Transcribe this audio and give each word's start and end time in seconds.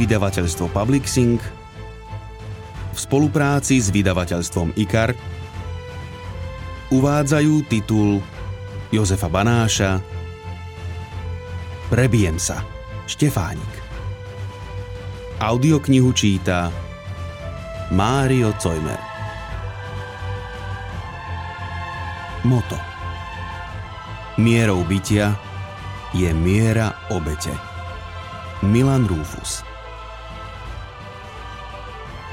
vydavateľstvo 0.00 0.72
Publixing 0.72 1.36
v 2.90 2.98
spolupráci 2.98 3.76
s 3.76 3.92
vydavateľstvom 3.92 4.72
IKAR 4.80 5.12
uvádzajú 6.88 7.54
titul 7.68 8.24
Jozefa 8.88 9.28
Banáša 9.28 10.00
Prebijem 11.90 12.38
sa, 12.38 12.62
Štefánik. 13.10 13.72
Audioknihu 15.42 16.14
číta 16.14 16.70
Mário 17.90 18.54
Cojmer. 18.62 19.02
Moto 22.46 22.78
Mierou 24.38 24.86
bytia 24.86 25.34
je 26.14 26.30
miera 26.30 26.94
obete. 27.10 27.52
Milan 28.62 29.04
Rufus 29.10 29.66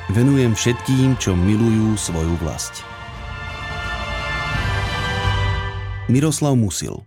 Venujem 0.08 0.56
všetkým, 0.56 1.20
čo 1.20 1.36
milujú 1.36 2.00
svoju 2.00 2.40
vlast. 2.40 2.80
Miroslav 6.08 6.56
Musil 6.56 7.04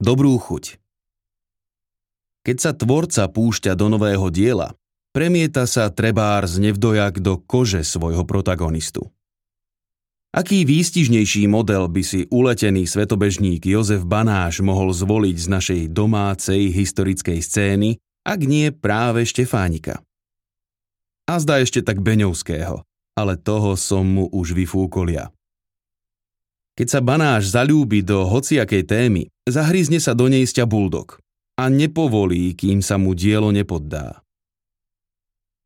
Dobrú 0.00 0.40
chuť 0.40 0.80
Keď 2.48 2.56
sa 2.56 2.72
tvorca 2.72 3.28
púšťa 3.28 3.76
do 3.76 3.92
nového 3.92 4.32
diela, 4.32 4.72
premieta 5.12 5.68
sa 5.68 5.92
trebár 5.92 6.48
z 6.48 6.72
nevdojak 6.72 7.20
do 7.20 7.36
kože 7.44 7.84
svojho 7.84 8.24
protagonistu. 8.24 9.12
Aký 10.32 10.64
výstižnejší 10.64 11.44
model 11.44 11.92
by 11.92 12.00
si 12.00 12.24
uletený 12.32 12.88
svetobežník 12.88 13.68
Jozef 13.68 14.08
Banáš 14.08 14.64
mohol 14.64 14.96
zvoliť 14.96 15.36
z 15.36 15.46
našej 15.52 15.80
domácej 15.92 16.72
historickej 16.72 17.44
scény, 17.44 18.00
ak 18.24 18.40
nie 18.48 18.72
práve 18.72 19.28
Štefánika? 19.28 20.07
A 21.28 21.36
zdá 21.36 21.60
ešte 21.60 21.84
tak 21.84 22.00
Beňovského, 22.00 22.80
ale 23.12 23.36
toho 23.36 23.76
som 23.76 24.08
mu 24.08 24.24
už 24.32 24.56
vyfúkol 24.56 25.12
ja. 25.12 25.28
Keď 26.78 26.88
sa 26.88 27.00
banáš 27.04 27.52
zalúbi 27.52 28.00
do 28.00 28.24
hociakej 28.24 28.86
témy, 28.88 29.22
zahryzne 29.44 30.00
sa 30.00 30.16
do 30.16 30.30
nej 30.30 30.46
sťa 30.48 30.64
buldok 30.64 31.20
a 31.58 31.66
nepovolí, 31.66 32.54
kým 32.54 32.80
sa 32.80 32.96
mu 32.96 33.18
dielo 33.18 33.50
nepoddá. 33.50 34.22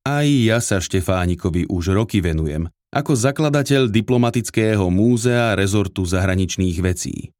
Aj 0.03 0.27
ja 0.27 0.59
sa 0.59 0.83
Štefánikovi 0.83 1.71
už 1.71 1.95
roky 1.95 2.19
venujem, 2.25 2.67
ako 2.91 3.13
zakladateľ 3.15 3.93
diplomatického 3.93 4.89
múzea 4.89 5.55
rezortu 5.55 6.03
zahraničných 6.03 6.81
vecí. 6.83 7.31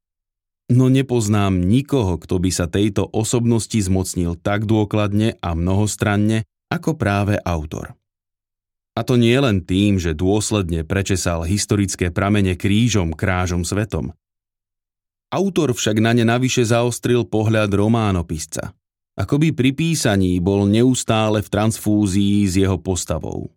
No 0.71 0.87
nepoznám 0.87 1.59
nikoho, 1.59 2.15
kto 2.21 2.39
by 2.39 2.49
sa 2.53 2.71
tejto 2.71 3.09
osobnosti 3.11 3.75
zmocnil 3.75 4.39
tak 4.39 4.63
dôkladne 4.63 5.35
a 5.43 5.49
mnohostranne, 5.57 6.47
ako 6.71 6.95
práve 6.95 7.35
autor. 7.43 7.97
A 8.93 9.01
to 9.01 9.17
nie 9.17 9.33
len 9.41 9.65
tým, 9.65 9.97
že 9.97 10.13
dôsledne 10.13 10.85
prečesal 10.85 11.49
historické 11.49 12.13
pramene 12.13 12.53
krížom 12.53 13.17
krážom 13.17 13.65
svetom. 13.65 14.13
Autor 15.33 15.73
však 15.73 15.97
na 15.97 16.13
ne 16.13 16.21
navyše 16.21 16.61
zaostril 16.61 17.25
pohľad 17.25 17.73
románopisca. 17.73 18.77
Akoby 19.17 19.49
pri 19.49 19.73
písaní 19.73 20.37
bol 20.37 20.69
neustále 20.69 21.41
v 21.41 21.49
transfúzii 21.49 22.45
s 22.45 22.53
jeho 22.61 22.77
postavou. 22.77 23.49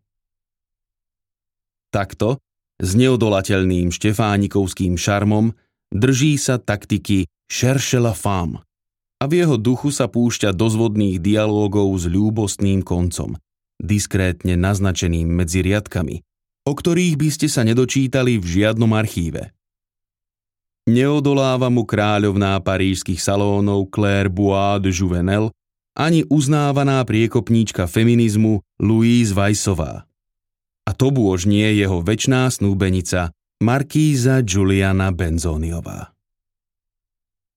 Takto, 1.93 2.41
s 2.81 2.97
neodolateľným 2.97 3.93
štefánikovským 3.93 4.97
šarmom, 4.97 5.53
drží 5.93 6.41
sa 6.41 6.57
taktiky 6.57 7.29
cherche 7.49 8.01
la 8.01 8.17
femme 8.17 8.65
a 9.21 9.25
v 9.29 9.45
jeho 9.45 9.57
duchu 9.57 9.93
sa 9.93 10.09
púšťa 10.09 10.53
do 10.53 10.69
zvodných 10.69 11.21
dialógov 11.21 11.93
s 11.97 12.09
ľúbostným 12.09 12.81
koncom– 12.81 13.37
diskrétne 13.81 14.57
naznačeným 14.57 15.29
medzi 15.29 15.61
riadkami, 15.61 16.25
o 16.67 16.73
ktorých 16.75 17.15
by 17.15 17.29
ste 17.31 17.47
sa 17.47 17.63
nedočítali 17.63 18.41
v 18.41 18.45
žiadnom 18.45 18.91
archíve. 18.97 19.55
Neodoláva 20.87 21.67
mu 21.67 21.83
kráľovná 21.83 22.59
parížských 22.63 23.19
salónov 23.19 23.91
Claire 23.91 24.31
Bois 24.31 24.79
de 24.79 24.95
Jouvenel 24.95 25.51
ani 25.99 26.23
uznávaná 26.29 27.03
priekopníčka 27.03 27.91
feminizmu 27.91 28.63
Louise 28.79 29.35
Weissová. 29.35 30.07
A 30.87 30.91
to 30.95 31.11
bôž 31.11 31.51
nie 31.51 31.67
jeho 31.75 31.99
väčná 32.05 32.47
snúbenica 32.47 33.35
Markíza 33.59 34.47
Juliana 34.47 35.11
Benzoniová. 35.11 36.15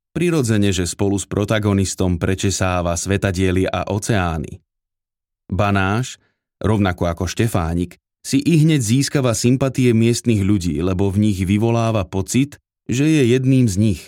Prirodzene, 0.10 0.74
že 0.74 0.90
spolu 0.90 1.22
s 1.22 1.30
protagonistom 1.30 2.18
prečesáva 2.18 2.98
svetadiely 2.98 3.70
a 3.70 3.86
oceány– 3.94 4.58
Banáš, 5.50 6.22
rovnako 6.62 7.10
ako 7.10 7.26
Štefánik, 7.26 7.98
si 8.24 8.40
i 8.40 8.62
hneď 8.62 8.80
získava 8.80 9.34
sympatie 9.34 9.92
miestnych 9.92 10.46
ľudí, 10.46 10.78
lebo 10.80 11.10
v 11.10 11.30
nich 11.30 11.40
vyvoláva 11.42 12.06
pocit, 12.06 12.62
že 12.86 13.10
je 13.10 13.34
jedným 13.34 13.66
z 13.66 13.76
nich. 13.78 14.02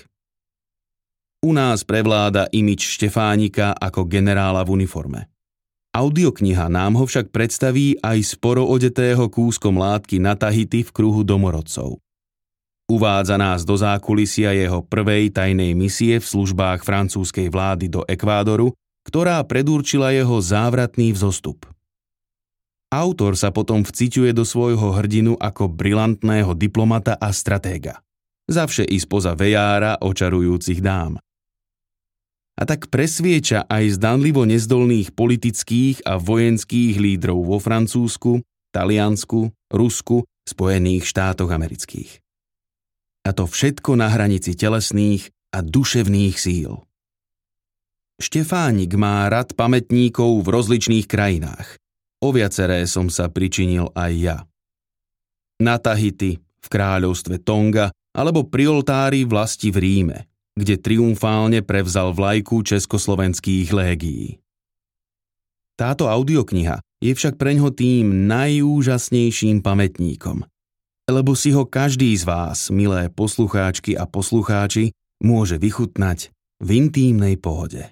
U 1.41 1.57
nás 1.57 1.81
prevláda 1.81 2.45
imič 2.53 3.01
Štefánika 3.01 3.73
ako 3.73 4.05
generála 4.05 4.61
v 4.61 4.77
uniforme. 4.77 5.21
Audiokniha 5.91 6.69
nám 6.69 7.01
ho 7.01 7.05
však 7.09 7.33
predstaví 7.33 7.97
aj 7.99 8.37
sporo 8.37 8.63
odetého 8.69 9.27
kúskom 9.27 9.75
látky 9.75 10.21
na 10.21 10.37
Tahiti 10.37 10.85
v 10.85 10.91
kruhu 10.93 11.25
domorodcov. 11.25 11.99
Uvádza 12.87 13.35
nás 13.41 13.63
do 13.65 13.75
zákulisia 13.75 14.53
jeho 14.55 14.83
prvej 14.83 15.31
tajnej 15.31 15.75
misie 15.75 16.19
v 16.19 16.25
službách 16.27 16.83
francúzskej 16.83 17.47
vlády 17.51 17.87
do 17.89 18.03
Ekvádoru 18.07 18.71
ktorá 19.07 19.41
predurčila 19.45 20.13
jeho 20.13 20.37
závratný 20.39 21.13
vzostup. 21.15 21.65
Autor 22.91 23.39
sa 23.39 23.55
potom 23.55 23.87
vciťuje 23.87 24.35
do 24.35 24.43
svojho 24.43 24.91
hrdinu 24.91 25.39
ako 25.39 25.71
brilantného 25.71 26.51
diplomata 26.59 27.15
a 27.15 27.31
stratéga. 27.31 28.03
Zavše 28.51 28.83
i 28.83 28.99
spoza 28.99 29.31
vejára 29.31 29.95
očarujúcich 30.03 30.83
dám. 30.83 31.15
A 32.59 32.61
tak 32.67 32.91
presvieča 32.91 33.63
aj 33.71 33.95
zdanlivo 33.95 34.43
nezdolných 34.43 35.15
politických 35.15 36.03
a 36.03 36.19
vojenských 36.19 36.99
lídrov 36.99 37.47
vo 37.47 37.57
Francúzsku, 37.63 38.43
Taliansku, 38.75 39.55
Rusku, 39.71 40.27
Spojených 40.43 41.07
štátoch 41.07 41.47
amerických. 41.47 42.19
A 43.23 43.31
to 43.31 43.47
všetko 43.47 43.95
na 43.95 44.11
hranici 44.11 44.51
telesných 44.51 45.31
a 45.55 45.63
duševných 45.63 46.35
síl. 46.35 46.83
Štefánik 48.21 48.93
má 48.93 49.25
rad 49.33 49.57
pamätníkov 49.57 50.45
v 50.45 50.47
rozličných 50.53 51.09
krajinách. 51.09 51.81
O 52.21 52.29
viaceré 52.29 52.85
som 52.85 53.09
sa 53.09 53.33
pričinil 53.33 53.89
aj 53.97 54.11
ja. 54.13 54.37
Na 55.57 55.81
Tahiti, 55.81 56.37
v 56.37 56.67
kráľovstve 56.69 57.41
Tonga 57.41 57.89
alebo 58.13 58.45
pri 58.45 58.69
oltári 58.69 59.25
vlasti 59.25 59.73
v 59.73 59.77
Ríme, 59.81 60.17
kde 60.53 60.77
triumfálne 60.77 61.65
prevzal 61.65 62.13
vlajku 62.13 62.61
československých 62.61 63.73
légií. 63.73 64.37
Táto 65.73 66.05
audiokniha 66.05 66.77
je 67.01 67.17
však 67.17 67.41
preňho 67.41 67.73
tým 67.73 68.29
najúžasnejším 68.29 69.65
pamätníkom, 69.65 70.45
lebo 71.09 71.33
si 71.33 71.49
ho 71.57 71.65
každý 71.65 72.13
z 72.13 72.29
vás, 72.29 72.69
milé 72.69 73.09
poslucháčky 73.09 73.97
a 73.97 74.05
poslucháči, 74.05 74.93
môže 75.25 75.57
vychutnať 75.57 76.29
v 76.61 76.69
intímnej 76.77 77.41
pohode. 77.41 77.89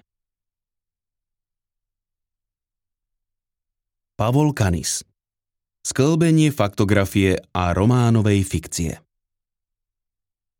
Pavol 4.20 4.52
Kanis 4.52 5.00
Sklbenie 5.80 6.52
faktografie 6.52 7.40
a 7.56 7.72
románovej 7.72 8.44
fikcie 8.44 9.00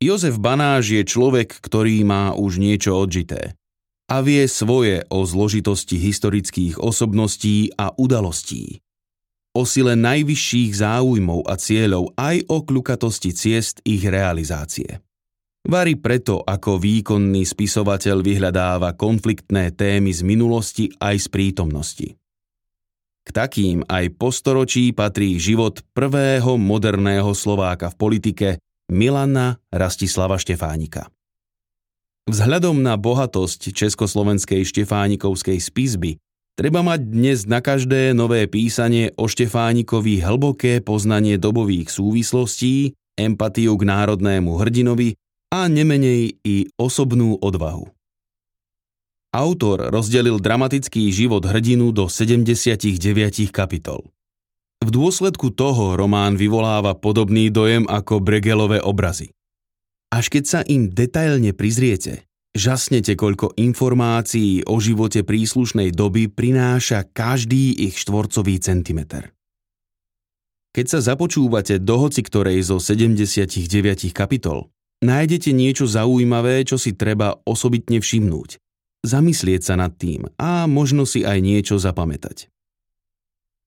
Jozef 0.01 0.41
Banáš 0.41 0.97
je 0.97 1.05
človek, 1.05 1.61
ktorý 1.61 2.01
má 2.09 2.33
už 2.33 2.57
niečo 2.57 2.97
odžité 2.97 3.53
a 4.09 4.25
vie 4.25 4.49
svoje 4.49 5.05
o 5.13 5.29
zložitosti 5.29 6.01
historických 6.01 6.81
osobností 6.81 7.77
a 7.77 7.93
udalostí. 8.01 8.81
O 9.53 9.69
sile 9.69 9.93
najvyšších 9.93 10.81
záujmov 10.81 11.45
a 11.45 11.61
cieľov 11.61 12.17
aj 12.17 12.49
o 12.49 12.65
kľukatosti 12.65 13.37
ciest 13.37 13.85
ich 13.85 14.09
realizácie. 14.09 15.05
Vary 15.69 16.01
preto, 16.01 16.41
ako 16.41 16.81
výkonný 16.81 17.45
spisovateľ 17.45 18.25
vyhľadáva 18.25 18.97
konfliktné 18.97 19.77
témy 19.77 20.17
z 20.17 20.25
minulosti 20.25 20.89
aj 20.97 21.17
z 21.21 21.27
prítomnosti. 21.29 22.20
K 23.31 23.47
takým 23.47 23.87
aj 23.87 24.19
po 24.19 24.35
storočí 24.35 24.91
patrí 24.91 25.39
život 25.39 25.87
prvého 25.95 26.59
moderného 26.59 27.31
Slováka 27.31 27.87
v 27.95 27.95
politike 27.95 28.49
Milana 28.91 29.55
Rastislava 29.71 30.35
Štefánika. 30.35 31.07
Vzhľadom 32.27 32.83
na 32.83 32.99
bohatosť 32.99 33.71
československej 33.71 34.67
štefánikovskej 34.67 35.63
spisby 35.63 36.19
treba 36.59 36.83
mať 36.83 37.07
dnes 37.07 37.47
na 37.47 37.63
každé 37.63 38.19
nové 38.19 38.51
písanie 38.51 39.15
o 39.15 39.31
Štefánikovi 39.31 40.27
hlboké 40.27 40.83
poznanie 40.83 41.39
dobových 41.39 41.87
súvislostí, 41.87 42.99
empatiu 43.15 43.79
k 43.79 43.87
národnému 43.87 44.59
hrdinovi 44.59 45.15
a 45.55 45.71
nemenej 45.71 46.35
i 46.43 46.67
osobnú 46.75 47.39
odvahu. 47.39 47.95
Autor 49.31 49.95
rozdelil 49.95 50.43
dramatický 50.43 51.15
život 51.15 51.47
hrdinu 51.47 51.95
do 51.95 52.11
79 52.11 52.99
kapitol. 53.55 54.11
V 54.83 54.91
dôsledku 54.91 55.55
toho 55.55 55.95
román 55.95 56.35
vyvoláva 56.35 56.99
podobný 56.99 57.47
dojem 57.47 57.87
ako 57.87 58.19
Bregelové 58.19 58.83
obrazy. 58.83 59.31
Až 60.11 60.35
keď 60.35 60.45
sa 60.51 60.61
im 60.67 60.91
detailne 60.91 61.55
prizriete, 61.55 62.27
žasnete, 62.59 63.15
koľko 63.15 63.55
informácií 63.55 64.67
o 64.67 64.83
živote 64.83 65.23
príslušnej 65.23 65.95
doby 65.95 66.27
prináša 66.27 67.07
každý 67.07 67.87
ich 67.87 68.03
štvorcový 68.03 68.59
centimeter. 68.59 69.31
Keď 70.75 70.87
sa 70.91 71.15
započúvate 71.15 71.79
do 71.79 72.03
hoci 72.03 72.27
ktorej 72.27 72.67
zo 72.67 72.83
79 72.83 73.47
kapitol, 74.11 74.75
nájdete 75.07 75.55
niečo 75.55 75.87
zaujímavé, 75.87 76.67
čo 76.67 76.83
si 76.83 76.99
treba 76.99 77.39
osobitne 77.47 78.03
všimnúť– 78.03 78.59
zamyslieť 79.05 79.61
sa 79.65 79.75
nad 79.81 79.93
tým 79.97 80.29
a 80.37 80.69
možno 80.69 81.09
si 81.09 81.25
aj 81.25 81.39
niečo 81.41 81.77
zapamätať. 81.81 82.51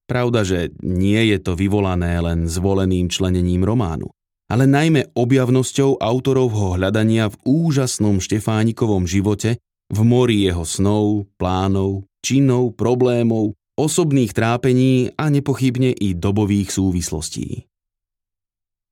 Pravda, 0.04 0.44
že 0.44 0.76
nie 0.84 1.32
je 1.32 1.40
to 1.40 1.56
vyvolané 1.56 2.20
len 2.20 2.46
zvoleným 2.46 3.08
členením 3.08 3.64
románu, 3.64 4.12
ale 4.52 4.68
najmä 4.68 5.16
objavnosťou 5.16 5.98
autorovho 5.98 6.76
hľadania 6.76 7.32
v 7.32 7.40
úžasnom 7.48 8.20
Štefánikovom 8.20 9.08
živote, 9.08 9.58
v 9.90 10.00
mori 10.04 10.44
jeho 10.44 10.68
snov, 10.68 11.32
plánov, 11.40 12.06
činov, 12.20 12.76
problémov, 12.76 13.56
osobných 13.74 14.36
trápení 14.36 15.16
a 15.18 15.32
nepochybne 15.34 15.96
i 15.98 16.14
dobových 16.14 16.70
súvislostí. 16.70 17.66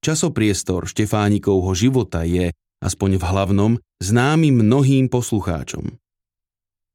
Časopriestor 0.01 0.89
Štefánikovho 0.89 1.77
života 1.77 2.25
je, 2.25 2.49
aspoň 2.81 3.21
v 3.21 3.23
hlavnom, 3.23 3.71
známy 4.01 4.49
mnohým 4.49 5.05
poslucháčom. 5.13 6.01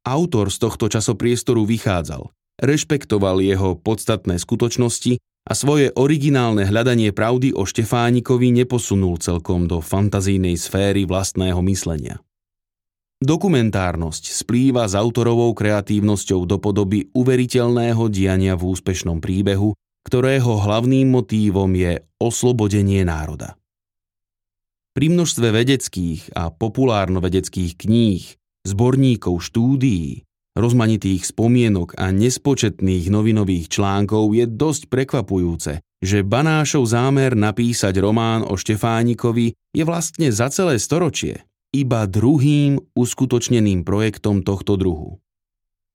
Autor 0.07 0.55
z 0.55 0.63
tohto 0.63 0.87
časopriestoru 0.87 1.67
vychádzal, 1.67 2.31
rešpektoval 2.63 3.43
jeho 3.43 3.75
podstatné 3.75 4.39
skutočnosti 4.39 5.19
a 5.19 5.53
svoje 5.55 5.91
originálne 5.99 6.63
hľadanie 6.63 7.11
pravdy 7.11 7.51
o 7.59 7.67
Štefánikovi 7.67 8.55
neposunul 8.55 9.19
celkom 9.19 9.67
do 9.67 9.83
fantazijnej 9.83 10.55
sféry 10.55 11.11
vlastného 11.11 11.59
myslenia. 11.67 12.23
Dokumentárnosť 13.19 14.31
splýva 14.31 14.87
s 14.87 14.95
autorovou 14.95 15.51
kreatívnosťou 15.59 16.47
do 16.47 16.63
podoby 16.63 17.11
uveriteľného 17.11 18.07
diania 18.07 18.55
v 18.55 18.63
úspešnom 18.77 19.19
príbehu, 19.19 19.75
ktorého 20.07 20.63
hlavným 20.63 21.11
motívom 21.11 21.75
je 21.75 21.99
oslobodenie 22.23 23.03
národa. 23.03 23.59
Pri 24.95 25.11
množstve 25.11 25.51
vedeckých 25.51 26.37
a 26.39 26.55
populárno-vedeckých 26.55 27.75
kníh, 27.75 28.23
zborníkov 28.67 29.39
štúdií, 29.41 30.27
rozmanitých 30.59 31.23
spomienok 31.23 31.95
a 31.97 32.11
nespočetných 32.11 33.07
novinových 33.09 33.71
článkov 33.71 34.35
je 34.35 34.45
dosť 34.51 34.91
prekvapujúce, 34.91 35.81
že 36.03 36.27
Banášov 36.27 36.85
zámer 36.91 37.33
napísať 37.39 37.97
román 38.03 38.43
o 38.45 38.59
Štefánikovi 38.59 39.55
je 39.73 39.85
vlastne 39.87 40.29
za 40.35 40.51
celé 40.51 40.77
storočie 40.77 41.47
iba 41.77 42.09
druhým 42.09 42.81
uskutočneným 42.97 43.85
projektom 43.85 44.41
tohto 44.41 44.81
druhu. 44.81 45.21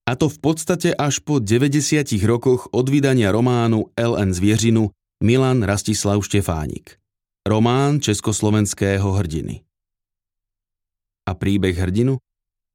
A 0.06 0.14
to 0.14 0.30
v 0.30 0.38
podstate 0.38 0.94
až 0.94 1.22
po 1.26 1.42
90 1.42 2.06
rokoch 2.26 2.70
od 2.70 2.86
vydania 2.90 3.34
románu 3.34 3.90
LN 3.98 4.30
Zvieřinu 4.34 4.94
Milan 5.26 5.66
Rastislav 5.66 6.22
Štefánik. 6.22 7.02
Román 7.42 7.98
československého 8.02 9.06
hrdiny. 9.18 9.66
A 11.26 11.32
príbeh 11.34 11.74
hrdinu? 11.74 12.22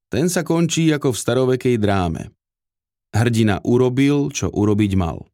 Ten 0.06 0.30
sa 0.30 0.46
končí 0.46 0.86
ako 0.94 1.10
v 1.10 1.18
starovekej 1.18 1.76
dráme. 1.82 2.30
Hrdina 3.10 3.58
urobil, 3.66 4.30
čo 4.30 4.52
urobiť 4.54 4.92
mal. 4.94 5.26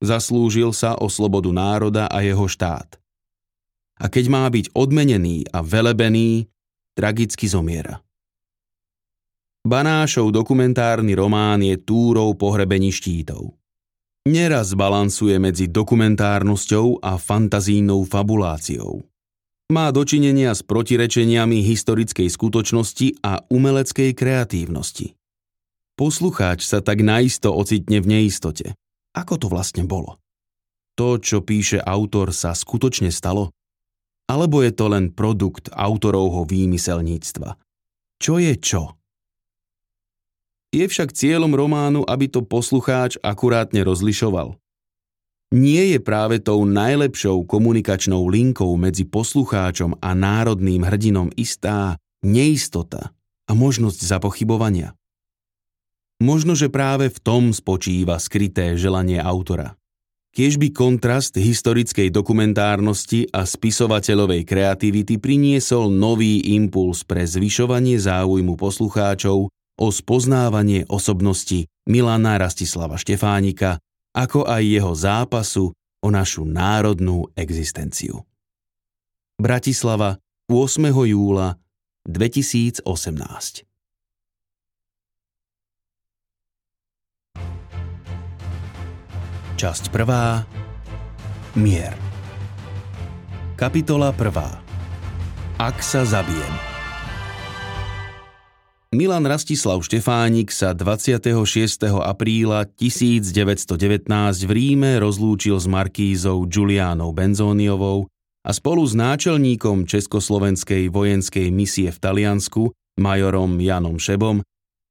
Zaslúžil 0.00 0.72
sa 0.72 0.96
o 0.96 1.10
slobodu 1.12 1.50
národa 1.52 2.04
a 2.08 2.24
jeho 2.24 2.48
štát. 2.48 2.96
A 3.98 4.06
keď 4.06 4.24
má 4.30 4.46
byť 4.46 4.72
odmenený 4.72 5.50
a 5.50 5.60
velebený, 5.60 6.46
tragicky 6.94 7.50
zomiera. 7.50 8.00
Banášov 9.66 10.30
dokumentárny 10.30 11.18
román 11.18 11.60
je 11.60 11.76
túrou 11.76 12.32
pohrebení 12.38 12.94
štítov. 12.94 13.58
Neraz 14.24 14.72
balansuje 14.72 15.36
medzi 15.36 15.66
dokumentárnosťou 15.68 17.02
a 17.02 17.18
fantazínou 17.18 18.06
fabuláciou 18.06 19.02
má 19.68 19.92
dočinenia 19.92 20.56
s 20.56 20.64
protirečeniami 20.64 21.60
historickej 21.60 22.32
skutočnosti 22.32 23.20
a 23.20 23.44
umeleckej 23.52 24.16
kreatívnosti. 24.16 25.12
Poslucháč 25.92 26.64
sa 26.64 26.80
tak 26.80 27.04
naisto 27.04 27.52
ocitne 27.52 28.00
v 28.00 28.06
neistote. 28.06 28.72
Ako 29.12 29.36
to 29.36 29.52
vlastne 29.52 29.84
bolo? 29.84 30.16
To, 30.96 31.20
čo 31.20 31.44
píše 31.44 31.84
autor, 31.84 32.32
sa 32.32 32.56
skutočne 32.56 33.12
stalo? 33.12 33.52
Alebo 34.28 34.64
je 34.64 34.72
to 34.72 34.88
len 34.88 35.12
produkt 35.12 35.68
autorovho 35.68 36.48
výmyselníctva? 36.48 37.60
Čo 38.18 38.40
je 38.40 38.54
čo? 38.56 38.96
Je 40.72 40.84
však 40.84 41.12
cieľom 41.12 41.52
románu, 41.52 42.04
aby 42.08 42.28
to 42.28 42.44
poslucháč 42.44 43.16
akurátne 43.20 43.84
rozlišoval 43.84 44.56
nie 45.54 45.96
je 45.96 45.98
práve 46.00 46.44
tou 46.44 46.68
najlepšou 46.68 47.48
komunikačnou 47.48 48.28
linkou 48.28 48.76
medzi 48.76 49.08
poslucháčom 49.08 49.96
a 50.00 50.12
národným 50.12 50.84
hrdinom 50.84 51.32
istá 51.40 51.96
neistota 52.20 53.16
a 53.48 53.52
možnosť 53.56 54.00
zapochybovania. 54.04 54.92
Možno, 56.18 56.58
že 56.58 56.68
práve 56.68 57.08
v 57.08 57.18
tom 57.22 57.54
spočíva 57.54 58.18
skryté 58.18 58.74
želanie 58.74 59.22
autora. 59.22 59.78
by 60.34 60.68
kontrast 60.70 61.38
historickej 61.38 62.12
dokumentárnosti 62.12 63.32
a 63.32 63.46
spisovateľovej 63.48 64.44
kreativity 64.44 65.16
priniesol 65.16 65.90
nový 65.90 66.42
impuls 66.54 67.02
pre 67.02 67.24
zvyšovanie 67.24 67.96
záujmu 67.96 68.54
poslucháčov 68.54 69.48
o 69.78 69.86
spoznávanie 69.94 70.84
osobnosti 70.90 71.66
Milana 71.86 72.36
Rastislava 72.36 72.98
Štefánika 72.98 73.78
ako 74.14 74.46
aj 74.48 74.62
jeho 74.64 74.92
zápasu 74.94 75.72
o 76.04 76.08
našu 76.08 76.46
národnú 76.46 77.26
existenciu. 77.34 78.22
Bratislava 79.38 80.18
8. 80.50 80.88
júla 81.06 81.58
2018 82.08 82.84
Časť 89.58 89.90
prvá. 89.90 90.46
Mier. 91.58 91.98
Kapitola 93.58 94.14
prvá. 94.14 94.62
Ak 95.58 95.82
sa 95.82 96.06
zabijem 96.06 96.67
Milan 98.88 99.28
Rastislav 99.28 99.84
Štefánik 99.84 100.48
sa 100.48 100.72
26. 100.72 101.36
apríla 101.92 102.64
1919 102.64 103.68
v 104.48 104.50
Ríme 104.56 104.96
rozlúčil 104.96 105.60
s 105.60 105.68
markízou 105.68 106.48
Giulianou 106.48 107.12
Benzóniovou 107.12 108.08
a 108.40 108.50
spolu 108.56 108.88
s 108.88 108.96
náčelníkom 108.96 109.84
Československej 109.84 110.88
vojenskej 110.88 111.52
misie 111.52 111.92
v 111.92 112.00
Taliansku, 112.00 112.72
majorom 112.96 113.60
Janom 113.60 114.00
Šebom, 114.00 114.40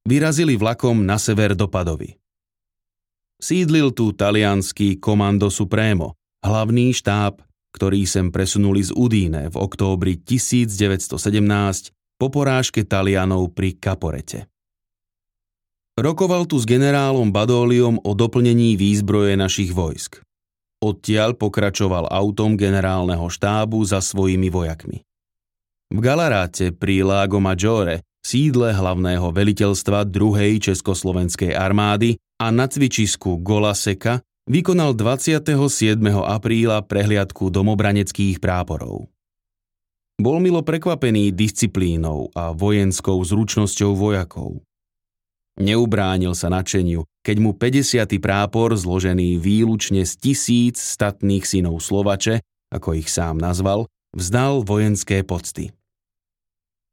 vyrazili 0.05 0.53
vlakom 0.61 1.01
na 1.01 1.17
sever 1.17 1.57
do 1.57 1.65
Padovy. 1.65 2.21
Sídlil 3.41 3.97
tu 3.97 4.13
talianský 4.13 5.01
Komando 5.01 5.49
Supremo, 5.49 6.13
hlavný 6.45 6.93
štáb, 6.93 7.41
ktorý 7.73 8.05
sem 8.05 8.29
presunuli 8.29 8.85
z 8.85 8.93
Udíne 8.93 9.49
v 9.49 9.57
októbri 9.57 10.21
1917 10.21 11.96
po 12.17 12.33
porážke 12.33 12.81
Talianov 12.81 13.53
pri 13.53 13.77
Kaporete. 13.77 14.49
Rokoval 15.97 16.45
tu 16.45 16.61
s 16.61 16.65
generálom 16.69 17.33
Badóliom 17.33 17.97
o 18.05 18.11
doplnení 18.13 18.77
výzbroje 18.77 19.33
našich 19.33 19.73
vojsk. 19.73 20.21
Odtiaľ 20.77 21.33
pokračoval 21.33 22.05
autom 22.05 22.53
generálneho 22.53 23.25
štábu 23.33 23.81
za 23.81 23.97
svojimi 23.97 24.53
vojakmi. 24.53 25.01
V 25.89 25.97
Galaráte 25.97 26.69
pri 26.69 27.01
Lago 27.01 27.41
Maggiore, 27.41 28.05
sídle 28.21 28.77
hlavného 28.77 29.33
veliteľstva 29.33 30.05
2. 30.05 30.61
Československej 30.61 31.57
armády 31.57 32.21
a 32.37 32.53
na 32.53 32.69
cvičisku 32.69 33.41
Golaseka 33.41 34.21
vykonal 34.45 34.93
27. 34.93 35.97
apríla 36.21 36.85
prehliadku 36.85 37.49
domobraneckých 37.49 38.37
práporov. 38.37 39.09
Bol 40.17 40.41
milo 40.41 40.65
prekvapený 40.65 41.29
disciplínou 41.29 42.33
a 42.33 42.49
vojenskou 42.49 43.21
zručnosťou 43.21 43.93
vojakov. 43.93 44.65
Neubránil 45.61 46.33
sa 46.33 46.49
načeniu, 46.49 47.05
keď 47.21 47.37
mu 47.37 47.53
50. 47.53 48.17
prápor, 48.17 48.73
zložený 48.73 49.37
výlučne 49.37 50.09
z 50.09 50.17
tisíc 50.17 50.81
statných 50.81 51.45
synov 51.45 51.85
Slovače, 51.85 52.41
ako 52.73 52.97
ich 52.97 53.13
sám 53.13 53.37
nazval, 53.37 53.85
vzdal 54.17 54.65
vojenské 54.65 55.21
pocty. 55.21 55.69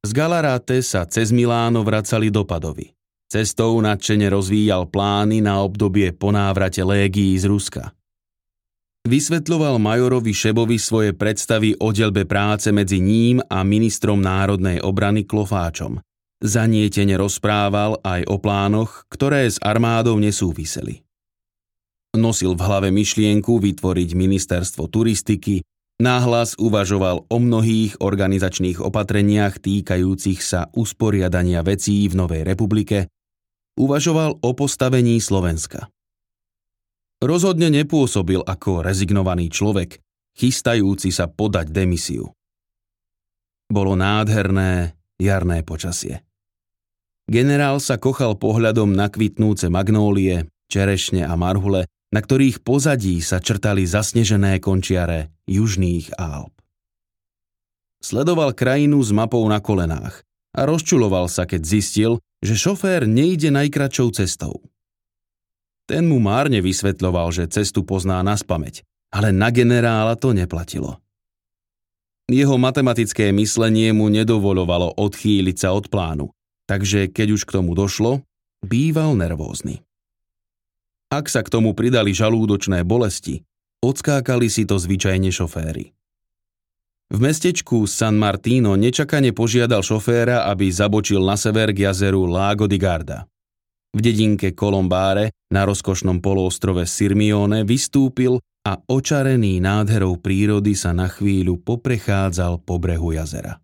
Z 0.04 0.10
Galaráte 0.12 0.84
sa 0.84 1.08
cez 1.08 1.32
Miláno 1.32 1.80
vracali 1.80 2.28
do 2.28 2.44
Padovy. 2.44 2.92
Cestou 3.32 3.80
nadšene 3.80 4.28
rozvíjal 4.28 4.84
plány 4.84 5.40
na 5.40 5.64
obdobie 5.64 6.12
po 6.12 6.28
návrate 6.28 6.84
légií 6.84 7.40
z 7.40 7.48
Ruska. 7.48 7.96
Vysvetľoval 9.04 9.76
majorovi 9.84 10.32
Šebovi 10.32 10.80
svoje 10.80 11.12
predstavy 11.12 11.76
o 11.76 11.92
delbe 11.92 12.24
práce 12.24 12.72
medzi 12.72 13.04
ním 13.04 13.36
a 13.52 13.60
ministrom 13.60 14.16
národnej 14.16 14.80
obrany 14.80 15.28
Klofáčom. 15.28 16.00
Zanietene 16.40 17.20
rozprával 17.20 18.00
aj 18.00 18.24
o 18.32 18.40
plánoch, 18.40 19.04
ktoré 19.12 19.44
s 19.44 19.60
armádou 19.60 20.16
nesúviseli. 20.16 21.04
Nosil 22.16 22.56
v 22.56 22.64
hlave 22.64 22.88
myšlienku 22.96 23.60
vytvoriť 23.60 24.16
ministerstvo 24.16 24.88
turistiky, 24.88 25.60
náhlas 26.00 26.56
uvažoval 26.56 27.28
o 27.28 27.36
mnohých 27.36 28.00
organizačných 28.00 28.80
opatreniach 28.80 29.60
týkajúcich 29.60 30.40
sa 30.40 30.72
usporiadania 30.72 31.60
vecí 31.60 32.08
v 32.08 32.24
Novej 32.24 32.48
republike, 32.48 33.12
uvažoval 33.76 34.40
o 34.40 34.50
postavení 34.56 35.20
Slovenska. 35.20 35.92
Rozhodne 37.24 37.72
nepôsobil 37.72 38.44
ako 38.44 38.84
rezignovaný 38.84 39.48
človek, 39.48 39.96
chystajúci 40.36 41.08
sa 41.08 41.24
podať 41.24 41.72
demisiu. 41.72 42.28
Bolo 43.72 43.96
nádherné 43.96 44.92
jarné 45.16 45.64
počasie. 45.64 46.20
Generál 47.24 47.80
sa 47.80 47.96
kochal 47.96 48.36
pohľadom 48.36 48.92
na 48.92 49.08
kvitnúce 49.08 49.72
magnólie, 49.72 50.52
čerešne 50.68 51.24
a 51.24 51.32
marhule, 51.40 51.88
na 52.12 52.20
ktorých 52.20 52.60
pozadí 52.60 53.24
sa 53.24 53.40
črtali 53.40 53.88
zasnežené 53.88 54.60
končiare 54.60 55.32
južných 55.48 56.20
Alp. 56.20 56.52
Sledoval 58.04 58.52
krajinu 58.52 59.00
s 59.00 59.16
mapou 59.16 59.48
na 59.48 59.64
kolenách 59.64 60.20
a 60.52 60.68
rozčuloval 60.68 61.32
sa, 61.32 61.48
keď 61.48 61.62
zistil, 61.64 62.12
že 62.44 62.52
šofér 62.52 63.08
nejde 63.08 63.48
najkračou 63.48 64.12
cestou. 64.12 64.60
Ten 65.84 66.08
mu 66.08 66.16
márne 66.16 66.64
vysvetľoval, 66.64 67.28
že 67.28 67.52
cestu 67.52 67.84
pozná 67.84 68.24
na 68.24 68.36
spameť, 68.36 68.80
ale 69.12 69.36
na 69.36 69.52
generála 69.52 70.16
to 70.16 70.32
neplatilo. 70.32 70.98
Jeho 72.24 72.56
matematické 72.56 73.36
myslenie 73.36 73.92
mu 73.92 74.08
nedovolovalo 74.08 74.96
odchýliť 74.96 75.56
sa 75.60 75.76
od 75.76 75.92
plánu, 75.92 76.32
takže 76.64 77.12
keď 77.12 77.36
už 77.36 77.44
k 77.44 77.54
tomu 77.60 77.76
došlo, 77.76 78.24
býval 78.64 79.12
nervózny. 79.12 79.84
Ak 81.12 81.28
sa 81.28 81.44
k 81.44 81.52
tomu 81.52 81.76
pridali 81.76 82.16
žalúdočné 82.16 82.80
bolesti, 82.80 83.44
odskákali 83.84 84.48
si 84.48 84.64
to 84.64 84.80
zvyčajne 84.80 85.28
šoféry. 85.28 85.92
V 87.12 87.18
mestečku 87.20 87.84
San 87.84 88.16
Martino 88.16 88.72
nečakane 88.74 89.36
požiadal 89.36 89.84
šoféra, 89.84 90.48
aby 90.48 90.72
zabočil 90.72 91.20
na 91.20 91.36
sever 91.36 91.76
k 91.76 91.92
jazeru 91.92 92.24
Lago 92.24 92.64
di 92.64 92.80
Garda. 92.80 93.28
V 93.94 94.02
dedinke 94.02 94.50
Kolombáre 94.50 95.30
na 95.54 95.62
rozkošnom 95.62 96.18
poloostrove 96.18 96.82
Sirmione 96.82 97.62
vystúpil 97.62 98.42
a 98.66 98.74
očarený 98.90 99.62
nádherou 99.62 100.18
prírody 100.18 100.74
sa 100.74 100.90
na 100.90 101.06
chvíľu 101.06 101.62
poprechádzal 101.62 102.66
po 102.66 102.82
brehu 102.82 103.14
jazera. 103.14 103.62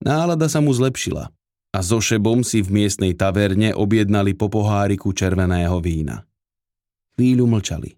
Nálada 0.00 0.48
sa 0.48 0.64
mu 0.64 0.72
zlepšila 0.72 1.28
a 1.68 1.78
so 1.84 2.00
šebom 2.00 2.40
si 2.40 2.64
v 2.64 2.80
miestnej 2.80 3.12
taverne 3.12 3.76
objednali 3.76 4.32
po 4.32 4.48
poháriku 4.48 5.12
červeného 5.12 5.76
vína. 5.84 6.24
Chvíľu 7.18 7.44
mlčali. 7.44 7.92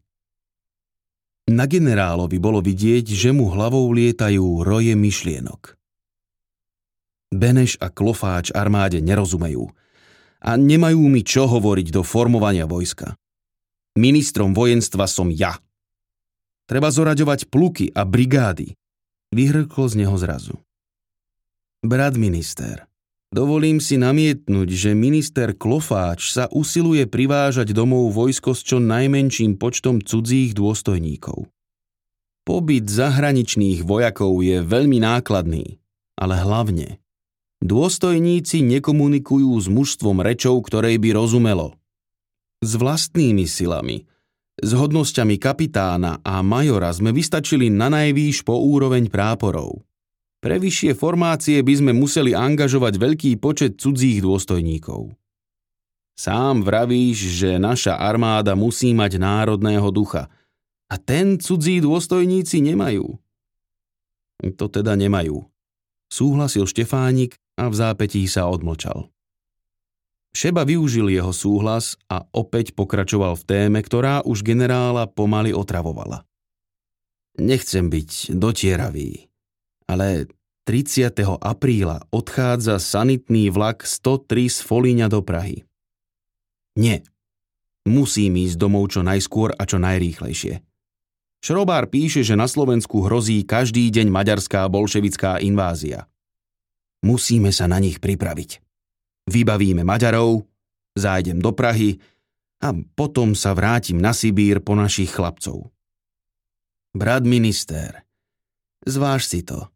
Na 1.55 1.71
generálovi 1.71 2.39
bolo 2.43 2.59
vidieť, 2.59 3.07
že 3.15 3.31
mu 3.31 3.53
hlavou 3.53 3.87
lietajú 3.95 4.67
roje 4.67 4.97
myšlienok. 4.99 5.79
Beneš 7.31 7.79
a 7.79 7.95
Klofáč 7.95 8.51
armáde 8.51 8.99
nerozumejú 8.99 9.71
a 10.41 10.57
nemajú 10.57 11.05
mi 11.07 11.21
čo 11.21 11.45
hovoriť 11.47 11.93
do 11.93 12.03
formovania 12.05 12.65
vojska. 12.65 13.17
Ministrom 13.97 14.57
vojenstva 14.57 15.05
som 15.05 15.29
ja. 15.29 15.61
Treba 16.65 16.89
zoraďovať 16.89 17.53
pluky 17.53 17.93
a 17.93 18.09
brigády. 18.09 18.75
Vyhrklo 19.31 19.87
z 19.87 19.95
neho 20.05 20.17
zrazu. 20.19 20.57
Brat 21.85 22.17
minister, 22.19 22.91
Dovolím 23.31 23.79
si 23.79 23.95
namietnúť, 23.95 24.69
že 24.75 24.91
minister 24.91 25.55
Klofáč 25.55 26.35
sa 26.35 26.51
usiluje 26.51 27.07
privážať 27.07 27.71
domov 27.71 28.11
vojsko 28.11 28.59
s 28.59 28.67
čo 28.67 28.83
najmenším 28.83 29.55
počtom 29.55 30.03
cudzích 30.03 30.51
dôstojníkov. 30.51 31.47
Pobyt 32.43 32.91
zahraničných 32.91 33.87
vojakov 33.87 34.43
je 34.43 34.59
veľmi 34.67 34.99
nákladný, 34.99 35.79
ale 36.19 36.35
hlavne 36.43 36.99
dôstojníci 37.65 38.65
nekomunikujú 38.65 39.53
s 39.57 39.67
mužstvom 39.69 40.25
rečou, 40.25 40.59
ktorej 40.65 41.01
by 41.01 41.17
rozumelo. 41.17 41.77
S 42.61 42.77
vlastnými 42.77 43.49
silami, 43.49 44.05
s 44.61 44.71
hodnosťami 44.77 45.41
kapitána 45.41 46.21
a 46.21 46.45
majora 46.45 46.93
sme 46.93 47.13
vystačili 47.13 47.73
na 47.73 47.89
najvýš 47.89 48.45
po 48.45 48.57
úroveň 48.61 49.09
práporov– 49.09 49.81
pre 50.41 50.57
vyššie 50.57 50.97
formácie 50.97 51.61
by 51.61 51.75
sme 51.77 51.93
museli 51.93 52.33
angažovať 52.33 52.97
veľký 52.97 53.31
počet 53.37 53.77
cudzích 53.77 54.25
dôstojníkov. 54.25 55.13
Sám 56.17 56.65
vravíš, 56.65 57.45
že 57.45 57.51
naša 57.61 58.01
armáda 58.01 58.57
musí 58.57 58.97
mať 58.97 59.21
národného 59.21 59.89
ducha. 59.93 60.33
A 60.89 60.97
ten 60.97 61.37
cudzí 61.37 61.85
dôstojníci 61.85 62.65
nemajú. 62.65 63.21
To 64.57 64.67
teda 64.73 64.97
nemajú. 64.97 65.45
Súhlasil 66.09 66.65
Štefánik 66.65 67.37
a 67.61 67.69
v 67.69 67.75
zápetí 67.77 68.25
sa 68.25 68.49
odmlčal. 68.49 69.13
Šeba 70.33 70.65
využil 70.65 71.13
jeho 71.13 71.35
súhlas 71.35 72.01
a 72.09 72.25
opäť 72.33 72.73
pokračoval 72.73 73.37
v 73.37 73.45
téme, 73.45 73.79
ktorá 73.85 74.25
už 74.25 74.41
generála 74.41 75.11
pomaly 75.11 75.53
otravovala. 75.53 76.25
Nechcem 77.37 77.93
byť 77.93 78.33
dotieravý, 78.33 79.29
ale 79.91 80.31
30. 80.71 81.11
apríla 81.43 82.07
odchádza 82.15 82.79
sanitný 82.79 83.51
vlak 83.51 83.83
103 83.83 84.47
z 84.47 84.59
Folíňa 84.63 85.07
do 85.11 85.21
Prahy. 85.21 85.67
Nie. 86.79 87.03
Musím 87.89 88.39
ísť 88.39 88.55
domov 88.55 88.95
čo 88.95 89.03
najskôr 89.03 89.51
a 89.57 89.67
čo 89.67 89.83
najrýchlejšie. 89.83 90.63
Šrobár 91.41 91.89
píše, 91.89 92.23
že 92.23 92.37
na 92.37 92.47
Slovensku 92.47 93.03
hrozí 93.03 93.43
každý 93.43 93.89
deň 93.89 94.13
maďarská 94.13 94.69
bolševická 94.69 95.41
invázia. 95.43 96.07
Musíme 97.01 97.49
sa 97.51 97.65
na 97.65 97.81
nich 97.81 97.97
pripraviť. 97.97 98.61
Vybavíme 99.31 99.87
Maďarov, 99.87 100.45
zájdem 100.93 101.41
do 101.41 101.57
Prahy 101.57 101.97
a 102.61 102.77
potom 102.77 103.33
sa 103.33 103.57
vrátim 103.57 103.97
na 103.97 104.13
Sibír 104.13 104.61
po 104.61 104.77
našich 104.77 105.17
chlapcov. 105.17 105.73
Brat 106.93 107.25
minister, 107.25 108.05
zváž 108.85 109.25
si 109.25 109.41
to. 109.41 109.73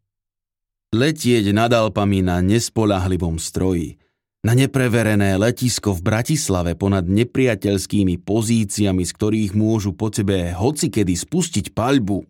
Letieť 0.93 1.49
nad 1.49 1.73
Alpami 1.73 2.21
na 2.21 2.45
nespolahlivom 2.45 3.41
stroji, 3.41 3.97
na 4.45 4.53
nepreverené 4.53 5.33
letisko 5.41 5.97
v 5.97 6.05
Bratislave 6.05 6.77
ponad 6.77 7.09
nepriateľskými 7.09 8.21
pozíciami, 8.21 9.01
z 9.01 9.11
ktorých 9.17 9.51
môžu 9.57 9.97
po 9.97 10.13
tebe 10.13 10.53
hocikedy 10.53 11.17
spustiť 11.17 11.73
paľbu. 11.73 12.21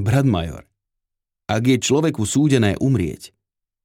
Brat 0.00 0.24
major, 0.24 0.64
ak 1.44 1.62
je 1.68 1.76
človeku 1.76 2.24
súdené 2.24 2.80
umrieť, 2.80 3.35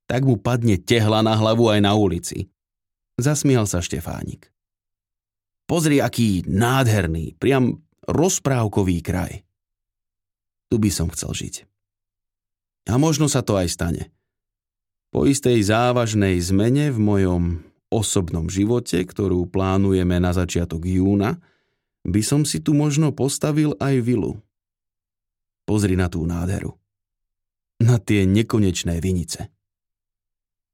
tak 0.05 0.25
mu 0.25 0.38
padne 0.38 0.79
tehla 0.79 1.22
na 1.25 1.38
hlavu 1.38 1.72
aj 1.72 1.79
na 1.84 1.93
ulici. 1.98 2.50
Zasmial 3.20 3.70
sa 3.70 3.84
Štefánik. 3.84 4.50
Pozri, 5.70 6.03
aký 6.03 6.43
nádherný, 6.50 7.39
priam 7.39 7.79
rozprávkový 8.03 9.00
kraj. 9.00 9.46
Tu 10.67 10.75
by 10.75 10.91
som 10.91 11.08
chcel 11.12 11.31
žiť. 11.31 11.55
A 12.91 13.00
možno 13.00 13.31
sa 13.31 13.39
to 13.46 13.55
aj 13.55 13.72
stane. 13.72 14.03
Po 15.12 15.27
istej 15.27 15.60
závažnej 15.63 16.39
zmene 16.39 16.91
v 16.91 17.00
mojom 17.00 17.43
osobnom 17.91 18.48
živote, 18.48 19.03
ktorú 19.03 19.48
plánujeme 19.51 20.17
na 20.24 20.31
začiatok 20.31 20.88
júna, 20.88 21.39
by 22.08 22.22
som 22.24 22.41
si 22.48 22.63
tu 22.63 22.72
možno 22.74 23.12
postavil 23.12 23.75
aj 23.77 24.00
vilu. 24.01 24.39
Pozri 25.67 26.00
na 26.00 26.08
tú 26.08 26.24
nádheru. 26.24 26.74
Na 27.84 28.00
tie 28.00 28.25
nekonečné 28.25 28.98
vinice. 29.03 29.51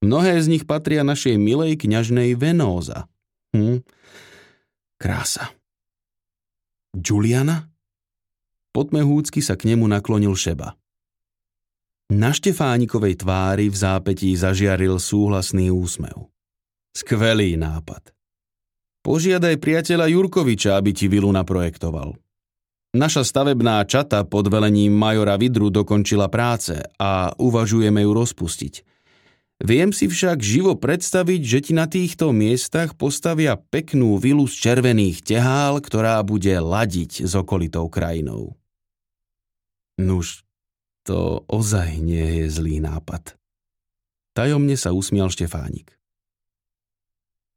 Mnohé 0.06 0.38
z 0.38 0.48
nich 0.54 0.64
patria 0.70 1.02
našej 1.02 1.42
milej 1.42 1.82
kňažnej 1.82 2.38
Venóza. 2.38 3.10
Hm. 3.58 3.82
Krása. 5.02 5.54
Juliana? 6.94 7.70
Potmehúcky 8.74 9.42
sa 9.42 9.58
k 9.58 9.74
nemu 9.74 9.90
naklonil 9.90 10.38
Šeba. 10.38 10.78
Na 12.14 12.32
Štefánikovej 12.32 13.26
tvári 13.26 13.68
v 13.68 13.76
zápetí 13.76 14.32
zažiaril 14.38 15.02
súhlasný 15.02 15.74
úsmev. 15.74 16.30
Skvelý 16.94 17.58
nápad. 17.60 18.16
Požiadaj 19.04 19.60
priateľa 19.60 20.08
Jurkoviča, 20.14 20.80
aby 20.80 20.94
ti 20.94 21.12
vilu 21.12 21.30
naprojektoval. 21.34 22.16
Naša 22.96 23.28
stavebná 23.28 23.84
čata 23.84 24.24
pod 24.24 24.48
velením 24.48 24.96
majora 24.96 25.36
Vidru 25.36 25.68
dokončila 25.68 26.32
práce 26.32 26.80
a 26.96 27.36
uvažujeme 27.36 28.02
ju 28.02 28.12
rozpustiť. 28.16 28.97
Viem 29.58 29.90
si 29.90 30.06
však 30.06 30.38
živo 30.38 30.78
predstaviť, 30.78 31.42
že 31.42 31.60
ti 31.66 31.74
na 31.74 31.90
týchto 31.90 32.30
miestach 32.30 32.94
postavia 32.94 33.58
peknú 33.58 34.22
vilu 34.22 34.46
z 34.46 34.54
červených 34.54 35.26
tehál, 35.26 35.82
ktorá 35.82 36.22
bude 36.22 36.54
ladiť 36.62 37.26
s 37.26 37.34
okolitou 37.34 37.90
krajinou. 37.90 38.54
Nuž, 39.98 40.46
to 41.02 41.42
ozaj 41.50 41.98
nie 41.98 42.46
je 42.46 42.54
zlý 42.54 42.78
nápad. 42.86 43.34
Tajomne 44.38 44.78
sa 44.78 44.94
usmial 44.94 45.34
Štefánik. 45.34 45.98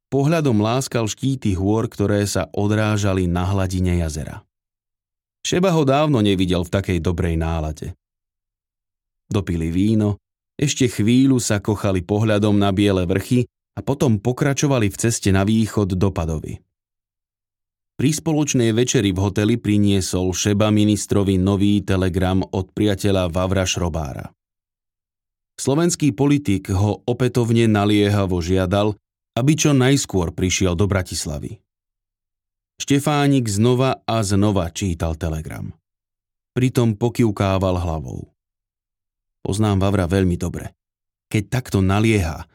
Pohľadom 0.09 0.57
láskal 0.57 1.05
štíty 1.05 1.53
hôr, 1.53 1.85
ktoré 1.85 2.25
sa 2.25 2.49
odrážali 2.49 3.29
na 3.29 3.45
hladine 3.45 4.01
jazera. 4.01 4.41
Šeba 5.45 5.69
ho 5.69 5.85
dávno 5.85 6.17
nevidel 6.25 6.65
v 6.65 6.73
takej 6.73 6.97
dobrej 6.97 7.37
nálade. 7.37 7.93
Dopili 9.29 9.69
víno, 9.69 10.17
ešte 10.61 10.85
chvíľu 10.85 11.41
sa 11.41 11.57
kochali 11.57 12.05
pohľadom 12.05 12.53
na 12.53 12.69
biele 12.69 13.09
vrchy 13.09 13.49
a 13.73 13.81
potom 13.81 14.21
pokračovali 14.21 14.93
v 14.93 14.99
ceste 15.01 15.33
na 15.33 15.41
východ 15.41 15.97
do 15.97 16.13
Padovy. 16.13 16.61
Pri 17.97 18.09
spoločnej 18.13 18.69
večeri 18.73 19.09
v 19.09 19.19
hoteli 19.21 19.57
priniesol 19.57 20.33
Šeba 20.33 20.69
ministrovi 20.69 21.41
nový 21.41 21.81
telegram 21.81 22.41
od 22.45 22.69
priateľa 22.73 23.29
Vavra 23.33 23.65
Šrobára. 23.65 24.29
Slovenský 25.57 26.13
politik 26.13 26.73
ho 26.73 27.05
opätovne 27.05 27.69
naliehavo 27.69 28.41
žiadal, 28.41 28.97
aby 29.37 29.53
čo 29.53 29.77
najskôr 29.77 30.33
prišiel 30.33 30.73
do 30.73 30.89
Bratislavy. 30.89 31.61
Štefánik 32.81 33.45
znova 33.45 34.01
a 34.01 34.25
znova 34.25 34.73
čítal 34.73 35.13
telegram. 35.13 35.69
Pritom 36.57 36.97
pokiukával 36.97 37.77
hlavou. 37.77 38.25
Poznám 39.41 39.81
Vavra 39.81 40.05
veľmi 40.05 40.37
dobre. 40.37 40.77
Keď 41.33 41.43
takto 41.49 41.81
nalieha, 41.81 42.45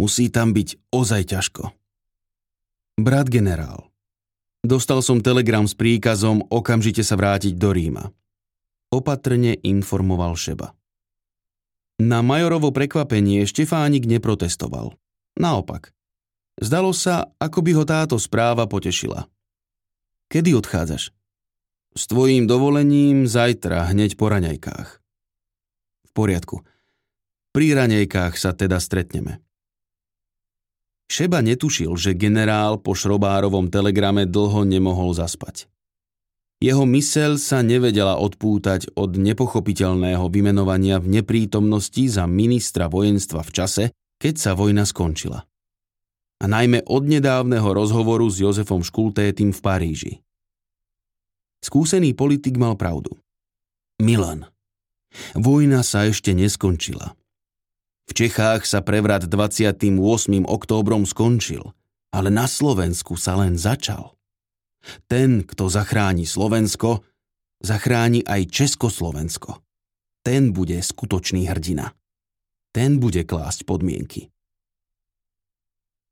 musí 0.00 0.32
tam 0.32 0.56
byť 0.56 0.92
ozaj 0.92 1.22
ťažko. 1.36 1.64
Brat 2.96 3.28
generál. 3.28 3.92
Dostal 4.64 5.04
som 5.04 5.20
telegram 5.20 5.68
s 5.68 5.76
príkazom 5.76 6.42
okamžite 6.48 7.04
sa 7.04 7.14
vrátiť 7.14 7.54
do 7.54 7.70
Ríma. 7.70 8.04
Opatrne 8.88 9.60
informoval 9.60 10.34
Šeba. 10.34 10.72
Na 12.00 12.24
Majorovo 12.24 12.72
prekvapenie 12.72 13.44
Štefánik 13.44 14.08
neprotestoval. 14.08 14.96
Naopak. 15.36 15.92
Zdalo 16.56 16.96
sa, 16.96 17.28
ako 17.36 17.58
by 17.60 17.70
ho 17.76 17.84
táto 17.84 18.16
správa 18.16 18.64
potešila. 18.64 19.28
Kedy 20.32 20.56
odchádzaš? 20.56 21.12
S 21.92 22.02
tvojím 22.08 22.48
dovolením 22.48 23.28
zajtra, 23.28 23.92
hneď 23.92 24.16
po 24.16 24.32
raňajkách 24.32 25.05
poriadku. 26.16 26.64
Pri 27.52 27.76
ranejkách 27.76 28.40
sa 28.40 28.56
teda 28.56 28.80
stretneme. 28.80 29.44
Šeba 31.06 31.44
netušil, 31.44 31.92
že 31.94 32.18
generál 32.18 32.80
po 32.80 32.96
Šrobárovom 32.96 33.70
telegrame 33.70 34.26
dlho 34.26 34.66
nemohol 34.66 35.14
zaspať. 35.14 35.68
Jeho 36.56 36.88
myseľ 36.88 37.36
sa 37.36 37.60
nevedela 37.60 38.16
odpútať 38.16 38.96
od 38.96 39.20
nepochopiteľného 39.20 40.24
vymenovania 40.32 40.96
v 40.98 41.20
neprítomnosti 41.20 42.00
za 42.08 42.24
ministra 42.24 42.88
vojenstva 42.88 43.44
v 43.44 43.50
čase, 43.52 43.84
keď 44.16 44.34
sa 44.40 44.52
vojna 44.56 44.88
skončila. 44.88 45.44
A 46.40 46.44
najmä 46.48 46.84
od 46.88 47.04
nedávneho 47.04 47.68
rozhovoru 47.76 48.24
s 48.32 48.40
Jozefom 48.40 48.80
Škultétym 48.80 49.52
v 49.52 49.60
Paríži. 49.60 50.12
Skúsený 51.60 52.16
politik 52.16 52.56
mal 52.56 52.76
pravdu. 52.76 53.16
Milan– 54.00 54.48
Vojna 55.34 55.80
sa 55.86 56.08
ešte 56.08 56.32
neskončila. 56.36 57.16
V 58.06 58.12
Čechách 58.14 58.64
sa 58.64 58.80
prevrat 58.86 59.26
28. 59.26 59.82
októbrom 60.46 61.04
skončil, 61.04 61.74
ale 62.14 62.28
na 62.30 62.46
Slovensku 62.46 63.18
sa 63.18 63.34
len 63.36 63.58
začal. 63.58 64.14
Ten, 65.10 65.42
kto 65.42 65.66
zachráni 65.66 66.22
Slovensko, 66.22 67.02
zachráni 67.58 68.22
aj 68.22 68.46
Československo. 68.46 69.58
Ten 70.22 70.54
bude 70.54 70.78
skutočný 70.78 71.50
hrdina. 71.50 71.90
Ten 72.70 73.02
bude 73.02 73.26
klásť 73.26 73.66
podmienky. 73.66 74.30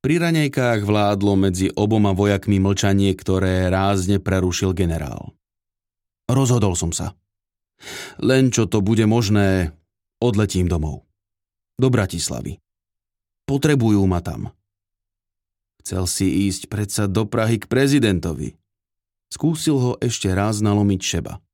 Pri 0.05 0.21
raňajkách 0.21 0.85
vládlo 0.85 1.33
medzi 1.33 1.73
oboma 1.73 2.13
vojakmi 2.13 2.61
mlčanie, 2.61 3.17
ktoré 3.17 3.73
rázne 3.73 4.21
prerušil 4.21 4.77
generál. 4.77 5.33
Rozhodol 6.29 6.77
som 6.77 6.93
sa, 6.93 7.17
len 8.21 8.53
čo 8.55 8.69
to 8.69 8.85
bude 8.85 9.05
možné, 9.09 9.75
odletím 10.23 10.69
domov. 10.71 11.05
Do 11.77 11.91
Bratislavy. 11.91 12.63
Potrebujú 13.45 14.01
ma 14.09 14.25
tam. 14.25 14.55
Chcel 15.85 16.09
si 16.09 16.49
ísť 16.49 16.73
predsa 16.73 17.05
do 17.05 17.29
Prahy 17.29 17.61
k 17.61 17.69
prezidentovi. 17.69 18.57
Skúsil 19.29 19.77
ho 19.77 19.93
ešte 20.01 20.33
raz 20.33 20.65
nalomiť 20.65 21.01
šeba. 21.03 21.45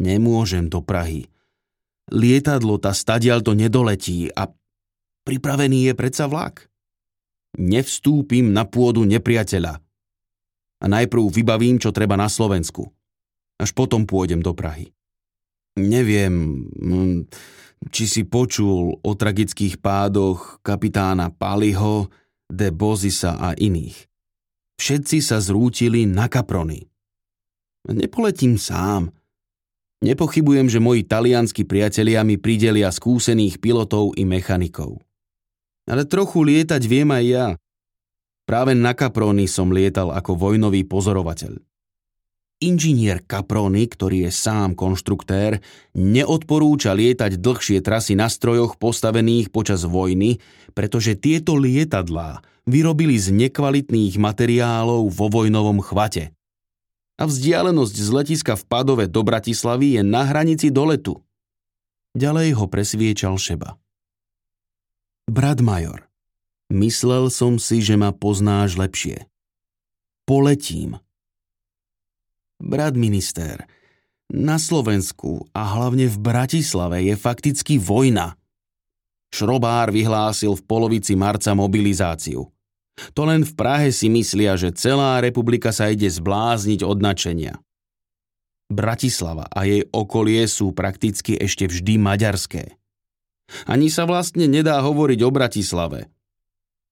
Nemôžem 0.00 0.72
do 0.72 0.80
Prahy. 0.80 1.28
Lietadlo 2.08 2.80
ta 2.80 2.96
stadial 2.96 3.44
to 3.44 3.52
nedoletí 3.52 4.32
a 4.32 4.48
pripravený 5.28 5.90
je 5.90 5.94
predsa 5.98 6.24
vlak. 6.32 6.72
Nevstúpim 7.60 8.48
na 8.48 8.64
pôdu 8.64 9.04
nepriateľa. 9.04 9.76
A 10.82 10.84
najprv 10.88 11.28
vybavím, 11.28 11.76
čo 11.76 11.92
treba 11.92 12.16
na 12.16 12.32
Slovensku. 12.32 12.88
Až 13.60 13.76
potom 13.76 14.08
pôjdem 14.08 14.40
do 14.40 14.56
Prahy. 14.56 14.96
Neviem, 15.80 16.68
či 17.88 18.04
si 18.04 18.22
počul 18.28 18.92
o 19.00 19.10
tragických 19.16 19.80
pádoch 19.80 20.60
kapitána 20.60 21.32
Paliho, 21.32 22.12
de 22.52 22.68
Bozisa 22.68 23.40
a 23.40 23.56
iných. 23.56 23.96
Všetci 24.76 25.24
sa 25.24 25.40
zrútili 25.40 26.04
na 26.04 26.28
kaprony. 26.28 26.84
Nepoletím 27.88 28.60
sám. 28.60 29.08
Nepochybujem, 30.04 30.68
že 30.68 30.82
moji 30.82 31.08
talianskí 31.08 31.64
priatelia 31.64 32.20
mi 32.26 32.36
pridelia 32.36 32.92
skúsených 32.92 33.62
pilotov 33.62 34.12
i 34.18 34.28
mechanikov. 34.28 35.00
Ale 35.88 36.04
trochu 36.04 36.44
lietať 36.44 36.82
viem 36.84 37.08
aj 37.08 37.24
ja. 37.24 37.46
Práve 38.44 38.74
na 38.74 38.92
kaprony 38.92 39.46
som 39.48 39.70
lietal 39.70 40.10
ako 40.10 40.34
vojnový 40.34 40.82
pozorovateľ. 40.84 41.56
Inžinier 42.62 43.18
Caproni, 43.26 43.90
ktorý 43.90 44.28
je 44.28 44.30
sám 44.30 44.78
konštruktér, 44.78 45.58
neodporúča 45.98 46.94
lietať 46.94 47.42
dlhšie 47.42 47.82
trasy 47.82 48.14
na 48.14 48.30
strojoch 48.30 48.78
postavených 48.78 49.50
počas 49.50 49.82
vojny, 49.82 50.38
pretože 50.70 51.18
tieto 51.18 51.58
lietadlá 51.58 52.40
vyrobili 52.62 53.18
z 53.18 53.34
nekvalitných 53.34 54.14
materiálov 54.14 55.10
vo 55.10 55.26
vojnovom 55.26 55.82
chvate. 55.82 56.30
A 57.18 57.26
vzdialenosť 57.26 57.96
z 57.98 58.08
letiska 58.14 58.54
v 58.54 58.64
Padove 58.70 59.04
do 59.10 59.26
Bratislavy 59.26 59.98
je 59.98 60.02
na 60.06 60.22
hranici 60.22 60.70
doletu. 60.70 61.18
Ďalej 62.14 62.62
ho 62.62 62.66
presviečal 62.70 63.34
Šeba. 63.36 63.74
Brat 65.26 65.58
Major, 65.58 66.06
myslel 66.70 67.30
som 67.30 67.58
si, 67.58 67.82
že 67.82 67.98
ma 67.98 68.14
poznáš 68.14 68.78
lepšie. 68.78 69.26
Poletím, 70.26 71.02
Brat 72.62 72.94
minister, 72.94 73.66
na 74.30 74.56
Slovensku 74.56 75.50
a 75.50 75.76
hlavne 75.76 76.06
v 76.06 76.16
Bratislave 76.16 77.02
je 77.04 77.18
fakticky 77.18 77.76
vojna. 77.76 78.38
Šrobár 79.34 79.90
vyhlásil 79.90 80.54
v 80.54 80.62
polovici 80.62 81.18
marca 81.18 81.52
mobilizáciu. 81.58 82.48
To 83.18 83.22
len 83.26 83.42
v 83.42 83.52
Prahe 83.58 83.90
si 83.90 84.06
myslia, 84.08 84.54
že 84.54 84.70
celá 84.72 85.18
republika 85.18 85.74
sa 85.74 85.90
ide 85.90 86.06
zblázniť 86.06 86.86
od 86.86 86.98
načenia. 87.02 87.58
Bratislava 88.70 89.50
a 89.50 89.66
jej 89.66 89.84
okolie 89.90 90.46
sú 90.46 90.70
prakticky 90.72 91.34
ešte 91.34 91.66
vždy 91.66 91.98
maďarské. 91.98 92.78
Ani 93.68 93.90
sa 93.90 94.06
vlastne 94.06 94.48
nedá 94.48 94.80
hovoriť 94.80 95.20
o 95.26 95.34
Bratislave. 95.34 96.08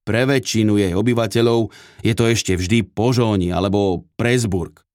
Pre 0.05 0.23
väčšinu 0.27 0.77
jej 0.77 0.93
obyvateľov 0.93 1.73
je 2.03 2.13
to 2.19 2.25
ešte 2.27 2.59
vždy 2.59 2.85
Požóni 2.85 3.55
alebo 3.55 4.05
Presburg. 4.19 4.90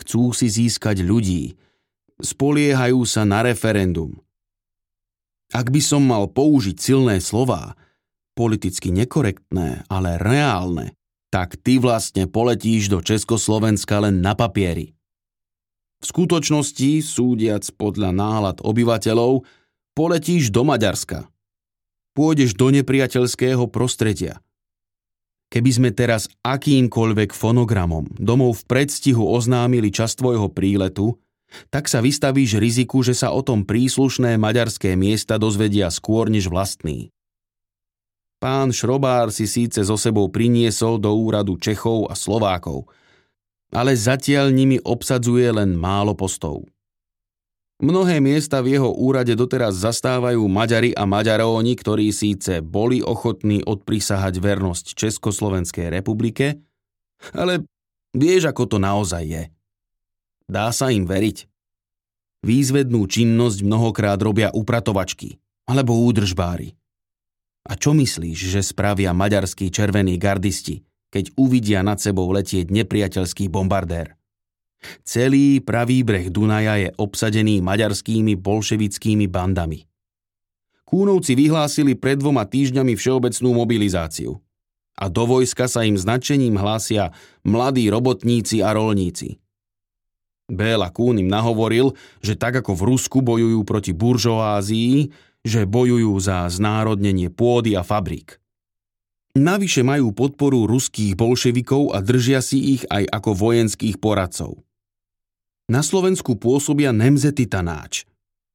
Chcú 0.00 0.32
si 0.32 0.48
získať 0.48 1.04
ľudí. 1.04 1.60
Spoliehajú 2.20 3.04
sa 3.04 3.28
na 3.28 3.44
referendum. 3.44 4.16
Ak 5.52 5.68
by 5.68 5.80
som 5.84 6.00
mal 6.00 6.30
použiť 6.30 6.76
silné 6.80 7.20
slová, 7.20 7.76
politicky 8.32 8.88
nekorektné, 8.94 9.84
ale 9.92 10.16
reálne, 10.16 10.96
tak 11.28 11.60
ty 11.60 11.76
vlastne 11.76 12.24
poletíš 12.24 12.88
do 12.88 13.04
Československa 13.04 14.00
len 14.00 14.24
na 14.24 14.32
papieri. 14.32 14.96
V 16.00 16.04
skutočnosti, 16.08 17.04
súdiac 17.04 17.68
podľa 17.76 18.16
náhľad 18.16 18.64
obyvateľov, 18.64 19.44
poletíš 19.92 20.48
do 20.48 20.64
Maďarska. 20.64 21.28
Pôjdeš 22.16 22.56
do 22.56 22.72
nepriateľského 22.72 23.68
prostredia– 23.68 24.40
Keby 25.50 25.70
sme 25.74 25.90
teraz 25.90 26.30
akýmkoľvek 26.46 27.34
fonogramom 27.34 28.06
domov 28.14 28.62
v 28.62 28.66
predstihu 28.70 29.26
oznámili 29.26 29.90
čas 29.90 30.14
tvojho 30.14 30.46
príletu, 30.46 31.18
tak 31.74 31.90
sa 31.90 31.98
vystavíš 31.98 32.62
riziku, 32.62 33.02
že 33.02 33.18
sa 33.18 33.34
o 33.34 33.42
tom 33.42 33.66
príslušné 33.66 34.38
maďarské 34.38 34.94
miesta 34.94 35.42
dozvedia 35.42 35.90
skôr 35.90 36.30
než 36.30 36.46
vlastný. 36.46 37.10
Pán 38.38 38.70
Šrobár 38.70 39.34
si 39.34 39.44
síce 39.44 39.82
so 39.82 39.98
sebou 39.98 40.30
priniesol 40.30 40.96
do 40.96 41.12
úradu 41.12 41.58
Čechov 41.58 42.08
a 42.08 42.14
Slovákov, 42.14 42.88
ale 43.74 43.98
zatiaľ 43.98 44.54
nimi 44.54 44.78
obsadzuje 44.80 45.50
len 45.50 45.74
málo 45.74 46.14
postov. 46.14 46.64
Mnohé 47.80 48.20
miesta 48.20 48.60
v 48.60 48.76
jeho 48.76 48.92
úrade 48.92 49.32
doteraz 49.32 49.72
zastávajú 49.72 50.44
Maďari 50.52 50.92
a 50.92 51.08
Maďaróni, 51.08 51.72
ktorí 51.80 52.12
síce 52.12 52.60
boli 52.60 53.00
ochotní 53.00 53.64
odprisahať 53.64 54.36
vernosť 54.36 54.92
Československej 55.00 55.88
republike, 55.88 56.60
ale 57.32 57.64
vieš, 58.12 58.52
ako 58.52 58.68
to 58.68 58.76
naozaj 58.76 59.24
je. 59.24 59.44
Dá 60.44 60.68
sa 60.76 60.92
im 60.92 61.08
veriť. 61.08 61.48
Výzvednú 62.44 63.08
činnosť 63.08 63.64
mnohokrát 63.64 64.20
robia 64.20 64.52
upratovačky 64.52 65.40
alebo 65.64 66.04
údržbári. 66.04 66.76
A 67.64 67.80
čo 67.80 67.96
myslíš, 67.96 68.60
že 68.60 68.60
spravia 68.60 69.16
maďarskí 69.16 69.72
červení 69.72 70.20
gardisti, 70.20 70.84
keď 71.08 71.32
uvidia 71.32 71.80
nad 71.80 71.96
sebou 71.96 72.28
letieť 72.28 72.68
nepriateľský 72.68 73.48
bombardér? 73.48 74.19
Celý 75.04 75.60
pravý 75.60 76.06
breh 76.06 76.28
Dunaja 76.32 76.76
je 76.80 76.88
obsadený 76.96 77.60
maďarskými 77.60 78.38
bolševickými 78.38 79.26
bandami. 79.28 79.84
Kúnovci 80.86 81.38
vyhlásili 81.38 81.94
pred 81.94 82.18
dvoma 82.18 82.42
týždňami 82.46 82.98
všeobecnú 82.98 83.54
mobilizáciu. 83.54 84.42
A 84.98 85.06
do 85.06 85.24
vojska 85.24 85.70
sa 85.70 85.86
im 85.86 85.94
značením 85.94 86.58
hlásia 86.58 87.14
mladí 87.46 87.86
robotníci 87.88 88.60
a 88.60 88.74
rolníci. 88.74 89.38
Béla 90.50 90.90
Kún 90.90 91.22
im 91.22 91.30
nahovoril, 91.30 91.94
že 92.18 92.34
tak 92.34 92.58
ako 92.58 92.74
v 92.74 92.82
Rusku 92.90 93.18
bojujú 93.22 93.62
proti 93.62 93.94
buržoázii, 93.94 95.14
že 95.46 95.62
bojujú 95.64 96.10
za 96.18 96.50
znárodnenie 96.50 97.30
pôdy 97.30 97.78
a 97.78 97.86
fabrík. 97.86 98.42
Navyše 99.38 99.86
majú 99.86 100.10
podporu 100.10 100.66
ruských 100.66 101.14
bolševikov 101.14 101.94
a 101.94 102.02
držia 102.02 102.42
si 102.42 102.74
ich 102.74 102.82
aj 102.90 103.06
ako 103.14 103.30
vojenských 103.38 104.02
poradcov. 104.02 104.58
Na 105.70 105.86
Slovensku 105.86 106.34
pôsobia 106.34 106.90
Nemzety 106.90 107.46
Tanáč, 107.46 108.02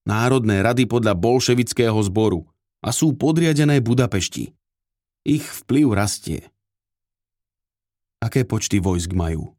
národné 0.03 0.59
rady 0.59 0.83
podľa 0.83 1.15
bolševického 1.15 1.95
zboru 2.03 2.43
a 2.83 2.91
sú 2.91 3.15
podriadené 3.15 3.79
Budapešti. 3.79 4.51
Ich 5.23 5.47
vplyv 5.63 5.95
rastie. 5.95 6.43
Aké 8.19 8.43
počty 8.43 8.83
vojsk 8.83 9.15
majú? 9.15 9.55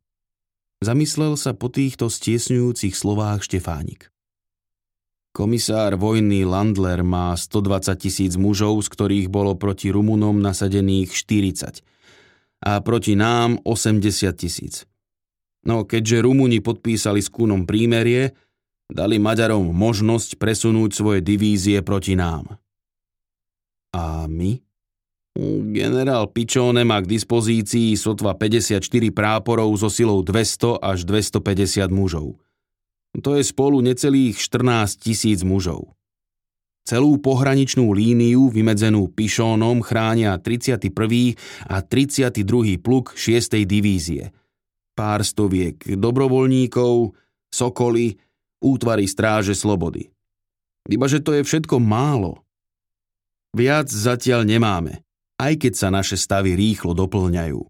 Zamyslel 0.85 1.41
sa 1.41 1.57
po 1.57 1.73
týchto 1.73 2.13
stiesňujúcich 2.13 2.93
slovách 2.93 3.49
Štefánik. 3.49 4.13
Komisár 5.33 5.97
vojny 5.97 6.45
Landler 6.45 7.01
má 7.01 7.33
120 7.33 7.97
tisíc 7.97 8.37
mužov, 8.37 8.85
z 8.85 8.93
ktorých 8.93 9.27
bolo 9.33 9.57
proti 9.57 9.89
Rumunom 9.89 10.45
nasadených 10.45 11.09
40 11.09 11.81
a 12.69 12.85
proti 12.85 13.17
nám 13.17 13.65
80 13.65 14.37
tisíc. 14.37 14.85
No 15.67 15.83
keďže 15.83 16.23
Rumúni 16.23 16.63
podpísali 16.63 17.19
s 17.19 17.27
Kúnom 17.27 17.67
prímerie, 17.67 18.39
dali 18.87 19.19
Maďarom 19.19 19.75
možnosť 19.75 20.39
presunúť 20.39 20.95
svoje 20.95 21.21
divízie 21.27 21.83
proti 21.83 22.15
nám. 22.15 22.55
A 23.91 24.31
my? 24.31 24.63
Generál 25.75 26.33
Pičone 26.33 26.87
má 26.87 27.03
k 27.05 27.11
dispozícii 27.13 27.93
sotva 27.99 28.39
54 28.39 28.81
práporov 29.13 29.69
so 29.77 29.93
silou 29.93 30.25
200 30.25 30.81
až 30.81 31.05
250 31.05 31.93
mužov. 31.93 32.41
To 33.21 33.37
je 33.37 33.43
spolu 33.45 33.83
necelých 33.85 34.39
14 34.39 34.97
tisíc 34.97 35.45
mužov. 35.45 35.93
Celú 36.87 37.19
pohraničnú 37.19 37.91
líniu 37.91 38.49
vymedzenú 38.49 39.11
Pišónom 39.11 39.83
chránia 39.83 40.39
31. 40.39 41.35
a 41.67 41.77
32. 41.83 42.79
pluk 42.79 43.19
6. 43.19 43.67
divízie– 43.67 44.31
pár 44.97 45.21
stoviek 45.21 45.77
dobrovoľníkov, 45.85 47.13
sokoly, 47.53 48.17
útvary 48.65 49.05
stráže 49.05 49.53
slobody. 49.53 50.09
Ibaže 50.89 51.21
to 51.21 51.37
je 51.37 51.43
všetko 51.45 51.77
málo. 51.77 52.41
Viac 53.53 53.93
zatiaľ 53.93 54.49
nemáme, 54.49 55.05
aj 55.37 55.53
keď 55.61 55.73
sa 55.77 55.89
naše 55.93 56.17
stavy 56.17 56.57
rýchlo 56.57 56.97
doplňajú. 56.97 57.61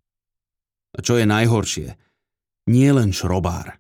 A 0.96 0.98
čo 1.02 1.18
je 1.18 1.26
najhoršie, 1.26 1.98
nie 2.70 2.90
len 2.90 3.10
šrobár, 3.10 3.78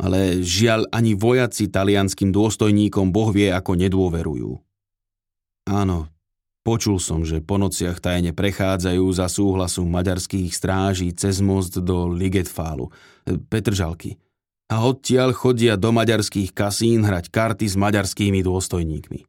ale 0.00 0.40
žiaľ 0.44 0.88
ani 0.92 1.16
vojaci 1.16 1.68
talianským 1.72 2.32
dôstojníkom 2.32 3.12
Boh 3.12 3.30
vie, 3.32 3.48
ako 3.52 3.78
nedôverujú. 3.78 4.52
Áno, 5.66 6.08
Počul 6.66 6.98
som, 6.98 7.22
že 7.22 7.38
po 7.38 7.62
nociach 7.62 8.02
tajne 8.02 8.34
prechádzajú 8.34 9.06
za 9.14 9.30
súhlasu 9.30 9.86
maďarských 9.86 10.50
stráží 10.50 11.14
cez 11.14 11.38
most 11.38 11.78
do 11.78 12.10
Ligetfálu, 12.10 12.90
Petržalky. 13.22 14.18
A 14.66 14.82
odtiaľ 14.82 15.30
chodia 15.30 15.78
do 15.78 15.94
maďarských 15.94 16.50
kasín 16.50 17.06
hrať 17.06 17.30
karty 17.30 17.70
s 17.70 17.78
maďarskými 17.78 18.42
dôstojníkmi. 18.42 19.22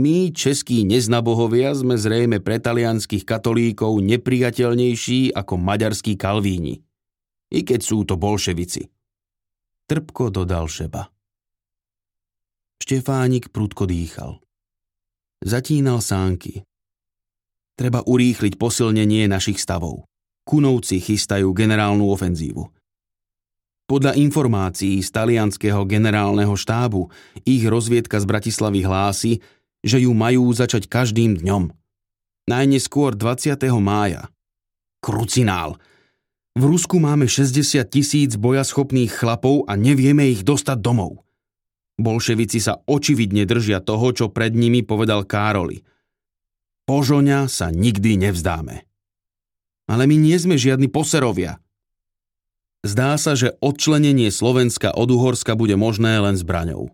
My, 0.00 0.32
českí 0.32 0.88
neznabohovia, 0.88 1.76
sme 1.76 2.00
zrejme 2.00 2.40
pre 2.40 2.56
talianských 2.56 3.28
katolíkov 3.28 4.00
nepriateľnejší 4.00 5.36
ako 5.36 5.54
maďarskí 5.60 6.16
kalvíni. 6.16 6.80
I 7.52 7.60
keď 7.60 7.80
sú 7.84 8.08
to 8.08 8.16
bolševici. 8.16 8.88
Trpko 9.84 10.32
dodal 10.32 10.64
Šeba. 10.64 11.12
Štefánik 12.80 13.52
prudko 13.52 13.84
dýchal. 13.84 14.40
Zatínal 15.40 16.04
sánky. 16.04 16.68
Treba 17.72 18.04
urýchliť 18.04 18.60
posilnenie 18.60 19.24
našich 19.24 19.56
stavov. 19.56 20.04
Kunovci 20.44 21.00
chystajú 21.00 21.56
generálnu 21.56 22.12
ofenzívu. 22.12 22.68
Podľa 23.88 24.20
informácií 24.20 25.00
z 25.00 25.08
talianského 25.08 25.88
generálneho 25.88 26.52
štábu 26.52 27.08
ich 27.48 27.64
rozviedka 27.64 28.20
z 28.20 28.28
Bratislavy 28.28 28.84
hlási, 28.84 29.32
že 29.80 30.04
ju 30.04 30.12
majú 30.12 30.52
začať 30.52 30.84
každým 30.92 31.40
dňom. 31.40 31.72
Najneskôr 32.44 33.16
20. 33.16 33.56
mája. 33.80 34.28
Krucinál. 35.00 35.80
V 36.52 36.68
Rusku 36.68 37.00
máme 37.00 37.24
60 37.24 37.88
tisíc 37.88 38.36
bojaschopných 38.36 39.08
chlapov 39.08 39.64
a 39.64 39.72
nevieme 39.72 40.28
ich 40.28 40.44
dostať 40.44 40.84
domov. 40.84 41.24
Bolševici 42.00 42.58
sa 42.58 42.80
očividne 42.88 43.44
držia 43.44 43.84
toho, 43.84 44.10
čo 44.16 44.32
pred 44.32 44.56
nimi 44.56 44.80
povedal 44.80 45.28
Károli. 45.28 45.84
Požoňa 46.88 47.46
sa 47.46 47.68
nikdy 47.70 48.16
nevzdáme. 48.18 48.88
Ale 49.86 50.08
my 50.08 50.16
nie 50.16 50.34
sme 50.40 50.56
žiadni 50.56 50.88
poserovia. 50.88 51.60
Zdá 52.80 53.20
sa, 53.20 53.36
že 53.36 53.60
odčlenenie 53.60 54.32
Slovenska 54.32 54.88
od 54.96 55.12
Uhorska 55.12 55.52
bude 55.52 55.76
možné 55.76 56.16
len 56.16 56.40
zbraňou. 56.40 56.88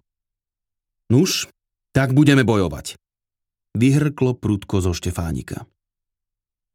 Nuž, 1.06 1.46
tak 1.94 2.10
budeme 2.10 2.42
bojovať. 2.42 2.98
Vyhrklo 3.78 4.34
prudko 4.34 4.82
zo 4.82 4.90
Štefánika. 4.90 5.70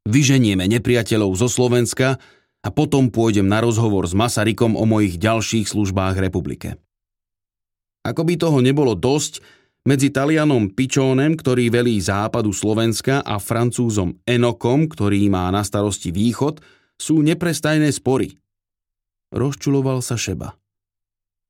Vyženieme 0.07 0.65
nepriateľov 0.71 1.35
zo 1.35 1.51
Slovenska 1.51 2.17
a 2.61 2.69
potom 2.71 3.11
pôjdem 3.11 3.45
na 3.45 3.59
rozhovor 3.59 4.07
s 4.07 4.15
Masarykom 4.15 4.73
o 4.79 4.85
mojich 4.87 5.19
ďalších 5.19 5.67
službách 5.67 6.17
republike. 6.17 6.79
Ako 8.01 8.25
by 8.25 8.33
toho 8.37 8.59
nebolo 8.65 8.97
dosť, 8.97 9.61
medzi 9.81 10.13
Talianom 10.13 10.77
Pičónem, 10.77 11.33
ktorý 11.33 11.73
velí 11.73 11.97
západu 11.97 12.53
Slovenska 12.53 13.25
a 13.25 13.41
Francúzom 13.41 14.13
Enokom, 14.29 14.85
ktorý 14.85 15.25
má 15.33 15.49
na 15.49 15.65
starosti 15.65 16.13
východ, 16.13 16.61
sú 17.01 17.25
neprestajné 17.25 17.89
spory. 17.89 18.37
Rozčuloval 19.33 20.05
sa 20.05 20.21
Šeba. 20.21 20.53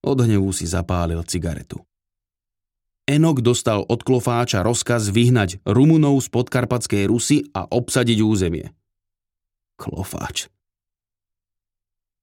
Od 0.07 0.17
hnevu 0.23 0.47
si 0.55 0.63
zapálil 0.63 1.19
cigaretu. 1.27 1.83
Enok 3.03 3.43
dostal 3.43 3.83
od 3.83 3.99
klofáča 4.07 4.63
rozkaz 4.63 5.11
vyhnať 5.11 5.59
Rumunov 5.67 6.23
z 6.23 6.31
podkarpatskej 6.31 7.03
Rusy 7.11 7.51
a 7.51 7.67
obsadiť 7.67 8.23
územie. 8.23 8.71
Klofáč. 9.75 10.47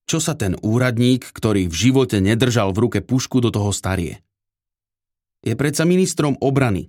Čo 0.09 0.25
sa 0.25 0.33
ten 0.33 0.57
úradník, 0.64 1.21
ktorý 1.37 1.68
v 1.68 1.75
živote 1.77 2.25
nedržal 2.25 2.73
v 2.73 2.88
ruke 2.88 2.99
pušku 3.05 3.44
do 3.44 3.53
toho 3.53 3.77
starie? 3.77 4.25
Je 5.44 5.53
predsa 5.53 5.85
ministrom 5.85 6.40
obrany. 6.40 6.88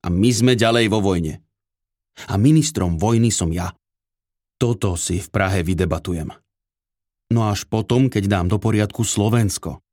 A 0.00 0.08
my 0.08 0.32
sme 0.32 0.56
ďalej 0.56 0.88
vo 0.88 1.04
vojne. 1.04 1.44
A 2.24 2.40
ministrom 2.40 2.96
vojny 2.96 3.28
som 3.28 3.52
ja. 3.52 3.76
Toto 4.56 4.96
si 4.96 5.20
v 5.20 5.28
Prahe 5.28 5.60
vydebatujem. 5.60 6.32
No 7.36 7.52
až 7.52 7.68
potom, 7.68 8.08
keď 8.08 8.32
dám 8.32 8.46
do 8.48 8.56
poriadku 8.56 9.04
Slovensko. 9.04 9.84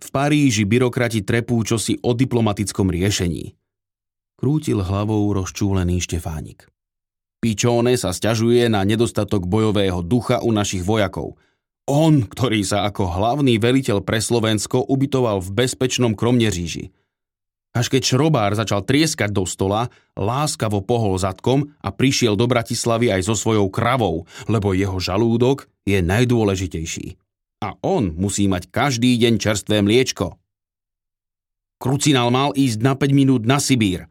V 0.00 0.08
Paríži 0.08 0.64
byrokrati 0.64 1.20
trepú 1.20 1.60
čosi 1.60 2.00
o 2.00 2.16
diplomatickom 2.16 2.88
riešení. 2.88 3.52
Krútil 4.40 4.80
hlavou 4.80 5.28
rozčúlený 5.36 6.00
Štefánik. 6.00 6.72
Pičóne 7.44 8.00
sa 8.00 8.16
stiažuje 8.16 8.64
na 8.72 8.80
nedostatok 8.88 9.44
bojového 9.44 10.00
ducha 10.00 10.40
u 10.40 10.56
našich 10.56 10.80
vojakov– 10.80 11.36
on, 11.88 12.28
ktorý 12.28 12.60
sa 12.62 12.84
ako 12.84 13.08
hlavný 13.08 13.56
veliteľ 13.56 14.04
pre 14.04 14.20
Slovensko 14.20 14.84
ubytoval 14.84 15.40
v 15.40 15.64
bezpečnom 15.64 16.12
Kromneříži. 16.12 16.92
Až 17.72 17.88
keď 17.88 18.02
šrobár 18.04 18.52
začal 18.52 18.84
trieskať 18.84 19.32
do 19.32 19.44
stola, 19.48 19.88
láskavo 20.16 20.84
pohol 20.84 21.16
zadkom 21.16 21.72
a 21.80 21.88
prišiel 21.88 22.36
do 22.36 22.44
Bratislavy 22.48 23.12
aj 23.12 23.28
so 23.28 23.34
svojou 23.36 23.68
kravou, 23.72 24.28
lebo 24.48 24.76
jeho 24.76 24.96
žalúdok 25.00 25.68
je 25.88 26.00
najdôležitejší. 26.04 27.16
A 27.64 27.74
on 27.82 28.14
musí 28.14 28.46
mať 28.46 28.70
každý 28.70 29.18
deň 29.18 29.34
čerstvé 29.40 29.82
mliečko. 29.82 30.38
Krucinál 31.78 32.34
mal 32.34 32.50
ísť 32.54 32.78
na 32.82 32.94
5 32.98 33.14
minút 33.14 33.42
na 33.46 33.62
Sibír. 33.62 34.10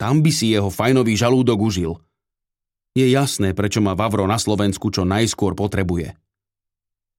Tam 0.00 0.24
by 0.24 0.32
si 0.32 0.50
jeho 0.50 0.72
fajnový 0.72 1.12
žalúdok 1.12 1.58
užil. 1.60 1.92
Je 2.92 3.08
jasné, 3.08 3.52
prečo 3.52 3.80
ma 3.80 3.96
Vavro 3.96 4.24
na 4.28 4.36
Slovensku 4.36 4.92
čo 4.92 5.04
najskôr 5.04 5.52
potrebuje. 5.56 6.16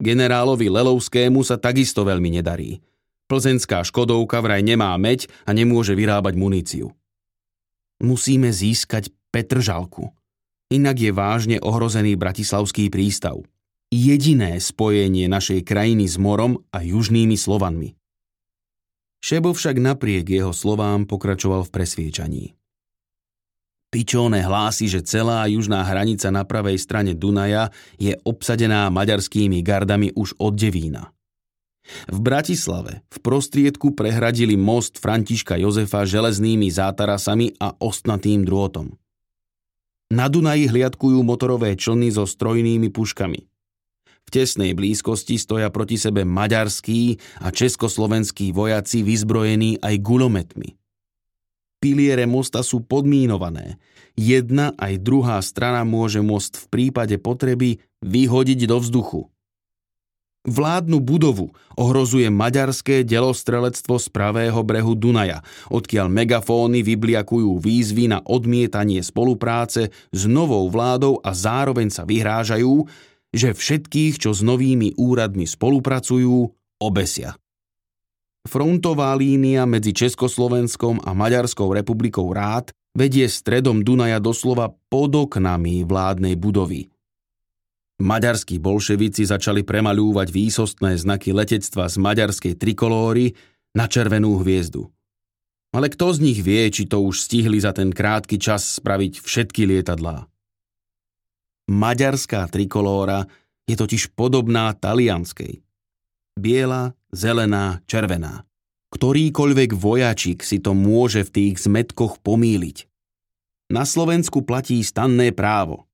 Generálovi 0.03 0.67
Lelovskému 0.67 1.47
sa 1.47 1.55
takisto 1.55 2.03
veľmi 2.03 2.35
nedarí. 2.35 2.83
Plzenská 3.31 3.87
Škodovka 3.87 4.43
vraj 4.43 4.59
nemá 4.59 4.91
meď 4.99 5.31
a 5.47 5.55
nemôže 5.55 5.95
vyrábať 5.95 6.35
muníciu. 6.35 6.91
Musíme 8.03 8.51
získať 8.51 9.15
Petržalku. 9.31 10.11
Inak 10.67 10.99
je 10.99 11.11
vážne 11.15 11.57
ohrozený 11.63 12.19
Bratislavský 12.19 12.91
prístav. 12.91 13.39
Jediné 13.87 14.59
spojenie 14.59 15.31
našej 15.31 15.63
krajiny 15.63 16.11
s 16.11 16.19
morom 16.19 16.59
a 16.75 16.83
južnými 16.83 17.39
Slovanmi. 17.39 17.95
Šebo 19.23 19.55
však 19.55 19.79
napriek 19.79 20.27
jeho 20.27 20.51
slovám 20.51 21.07
pokračoval 21.07 21.63
v 21.63 21.71
presviečaní. 21.71 22.45
Pičóne 23.93 24.41
hlási, 24.41 24.89
že 24.89 25.05
celá 25.05 25.45
južná 25.45 25.85
hranica 25.85 26.33
na 26.33 26.41
pravej 26.41 26.81
strane 26.81 27.13
Dunaja 27.13 27.69
je 28.01 28.17
obsadená 28.25 28.89
maďarskými 28.89 29.61
gardami 29.61 30.09
už 30.17 30.33
od 30.41 30.57
Devína. 30.57 31.13
V 32.09 32.17
Bratislave 32.17 33.05
v 33.13 33.17
prostriedku 33.21 33.93
prehradili 33.93 34.57
most 34.57 34.97
Františka 34.97 35.61
Jozefa 35.61 36.09
železnými 36.09 36.73
zátarasami 36.73 37.53
a 37.61 37.77
ostnatým 37.77 38.41
drôtom. 38.41 38.97
Na 40.09 40.25
Dunaji 40.25 40.73
hliadkujú 40.73 41.21
motorové 41.21 41.77
člny 41.77 42.17
so 42.17 42.25
strojnými 42.25 42.89
puškami. 42.89 43.45
V 44.25 44.29
tesnej 44.33 44.73
blízkosti 44.73 45.37
stoja 45.37 45.69
proti 45.69 46.01
sebe 46.01 46.25
maďarskí 46.25 47.21
a 47.45 47.53
československí 47.53 48.57
vojaci 48.57 49.05
vyzbrojení 49.05 49.85
aj 49.85 50.01
gulometmi. 50.01 50.81
Piliere 51.83 52.23
mosta 52.23 52.63
sú 52.63 52.79
podmínované. 52.79 53.75
Jedna 54.15 54.71
aj 54.79 55.03
druhá 55.03 55.43
strana 55.43 55.83
môže 55.83 56.23
most 56.23 56.55
v 56.55 56.65
prípade 56.71 57.19
potreby 57.19 57.83
vyhodiť 57.99 58.71
do 58.71 58.79
vzduchu. 58.79 59.21
Vládnu 60.47 61.03
budovu 61.03 61.51
ohrozuje 61.75 62.31
maďarské 62.31 63.03
delostrelectvo 63.03 63.99
z 63.99 64.07
pravého 64.11 64.59
brehu 64.63 64.95
Dunaja, 64.95 65.43
odkiaľ 65.67 66.07
megafóny 66.07 66.87
vybliakujú 66.87 67.59
výzvy 67.59 68.11
na 68.11 68.23
odmietanie 68.23 69.03
spolupráce 69.03 69.91
s 69.91 70.21
novou 70.23 70.67
vládou 70.71 71.19
a 71.19 71.35
zároveň 71.35 71.91
sa 71.91 72.07
vyhrážajú, 72.07 72.87
že 73.35 73.51
všetkých, 73.51 74.23
čo 74.23 74.31
s 74.31 74.39
novými 74.39 74.95
úradmi 74.95 75.43
spolupracujú, 75.43 76.47
obesia. 76.79 77.35
Frontová 78.43 79.15
línia 79.15 79.63
medzi 79.63 79.95
Československom 79.95 80.99
a 80.99 81.15
Maďarskou 81.15 81.71
republikou 81.71 82.27
Rád 82.35 82.75
vedie 82.91 83.25
stredom 83.31 83.81
Dunaja 83.81 84.19
doslova 84.19 84.75
pod 84.91 85.15
oknami 85.15 85.87
vládnej 85.87 86.35
budovy. 86.35 86.91
Maďarskí 88.03 88.59
bolševici 88.59 89.23
začali 89.23 89.63
premaľúvať 89.63 90.27
výsostné 90.27 90.99
znaky 90.99 91.31
letectva 91.31 91.87
z 91.87 91.95
maďarskej 91.95 92.53
trikolóry 92.59 93.31
na 93.71 93.87
červenú 93.87 94.35
hviezdu. 94.43 94.91
Ale 95.73 95.89
kto 95.89 96.13
z 96.13 96.19
nich 96.21 96.39
vie, 96.43 96.69
či 96.69 96.85
to 96.85 97.01
už 97.01 97.23
stihli 97.23 97.57
za 97.57 97.71
ten 97.73 97.89
krátky 97.89 98.37
čas 98.37 98.77
spraviť 98.77 99.23
všetky 99.23 99.65
lietadlá? 99.65 100.27
Maďarská 101.71 102.45
trikolóra 102.51 103.25
je 103.65 103.79
totiž 103.79 104.11
podobná 104.13 104.75
talianskej. 104.75 105.63
Biela, 106.35 106.91
zelená, 107.13 107.79
červená. 107.85 108.43
Ktorýkoľvek 108.91 109.71
vojačik 109.73 110.41
si 110.41 110.57
to 110.57 110.73
môže 110.73 111.25
v 111.29 111.33
tých 111.33 111.55
zmetkoch 111.65 112.21
pomýliť. 112.21 112.89
Na 113.73 113.87
Slovensku 113.87 114.45
platí 114.45 114.81
stanné 114.81 115.33
právo. 115.33 115.89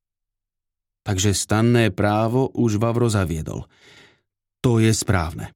Takže 1.03 1.31
stanné 1.31 1.91
právo 1.95 2.51
už 2.51 2.75
Vavro 2.81 3.07
zaviedol. 3.07 3.67
To 4.59 4.83
je 4.83 4.91
správne. 4.91 5.55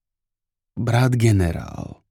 Brat 0.80 1.20
generál, 1.20 2.04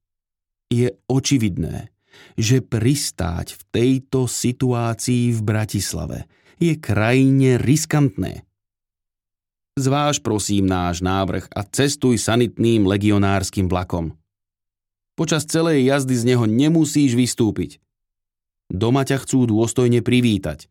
je 0.68 0.92
očividné, 1.08 1.92
že 2.36 2.60
pristáť 2.60 3.56
v 3.56 3.62
tejto 3.72 4.28
situácii 4.28 5.32
v 5.32 5.40
Bratislave 5.40 6.18
je 6.60 6.76
krajine 6.78 7.58
riskantné. 7.58 8.44
Zváž 9.72 10.20
prosím 10.20 10.68
náš 10.68 11.00
návrh 11.00 11.48
a 11.48 11.64
cestuj 11.64 12.20
sanitným 12.20 12.84
legionárskym 12.84 13.72
vlakom. 13.72 14.12
Počas 15.16 15.48
celej 15.48 15.88
jazdy 15.88 16.12
z 16.12 16.24
neho 16.28 16.44
nemusíš 16.44 17.16
vystúpiť. 17.16 17.80
Doma 18.68 19.04
ťa 19.04 19.24
chcú 19.24 19.48
dôstojne 19.48 20.04
privítať. 20.04 20.68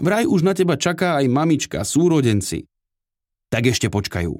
Vraj 0.00 0.24
už 0.28 0.44
na 0.44 0.52
teba 0.52 0.76
čaká 0.76 1.20
aj 1.20 1.26
mamička, 1.28 1.84
súrodenci. 1.84 2.68
Tak 3.48 3.68
ešte 3.68 3.88
počkajú. 3.92 4.32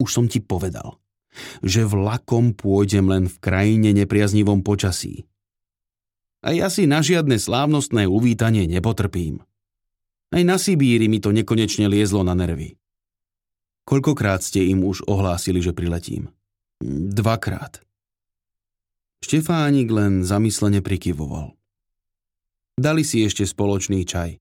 Už 0.00 0.08
som 0.08 0.28
ti 0.28 0.40
povedal, 0.40 0.96
že 1.60 1.88
vlakom 1.88 2.56
pôjdem 2.56 3.08
len 3.08 3.28
v 3.28 3.36
krajine 3.40 3.92
nepriaznivom 3.92 4.64
počasí. 4.64 5.28
A 6.44 6.54
ja 6.54 6.72
si 6.72 6.88
na 6.88 7.02
žiadne 7.02 7.36
slávnostné 7.36 8.06
uvítanie 8.08 8.64
nepotrpím. 8.70 9.42
Aj 10.32 10.42
na 10.44 10.56
Sibíri 10.60 11.10
mi 11.10 11.18
to 11.18 11.34
nekonečne 11.34 11.90
liezlo 11.90 12.22
na 12.22 12.36
nervy. 12.36 12.77
Koľkokrát 13.88 14.44
ste 14.44 14.68
im 14.68 14.84
už 14.84 15.08
ohlásili, 15.08 15.64
že 15.64 15.72
priletím? 15.72 16.28
Dvakrát. 16.84 17.80
Štefánik 19.24 19.88
len 19.88 20.28
zamyslene 20.28 20.84
prikyvoval. 20.84 21.56
Dali 22.76 23.00
si 23.00 23.24
ešte 23.24 23.48
spoločný 23.48 24.04
čaj. 24.04 24.36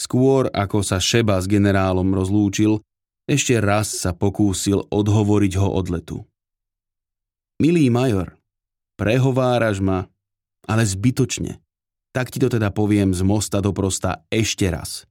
Skôr 0.00 0.48
ako 0.48 0.80
sa 0.80 0.96
Šeba 0.96 1.36
s 1.38 1.46
generálom 1.46 2.08
rozlúčil, 2.16 2.80
ešte 3.28 3.60
raz 3.60 3.92
sa 3.92 4.16
pokúsil 4.16 4.88
odhovoriť 4.88 5.52
ho 5.60 5.68
od 5.68 5.86
letu. 5.92 6.18
Milý 7.60 7.92
major, 7.92 8.32
prehováraš 8.96 9.84
ma, 9.84 10.08
ale 10.64 10.88
zbytočne. 10.88 11.60
Tak 12.16 12.32
ti 12.32 12.40
to 12.40 12.48
teda 12.48 12.72
poviem 12.72 13.12
z 13.12 13.20
mosta 13.22 13.60
do 13.60 13.76
prosta 13.76 14.24
ešte 14.32 14.72
raz. 14.72 15.04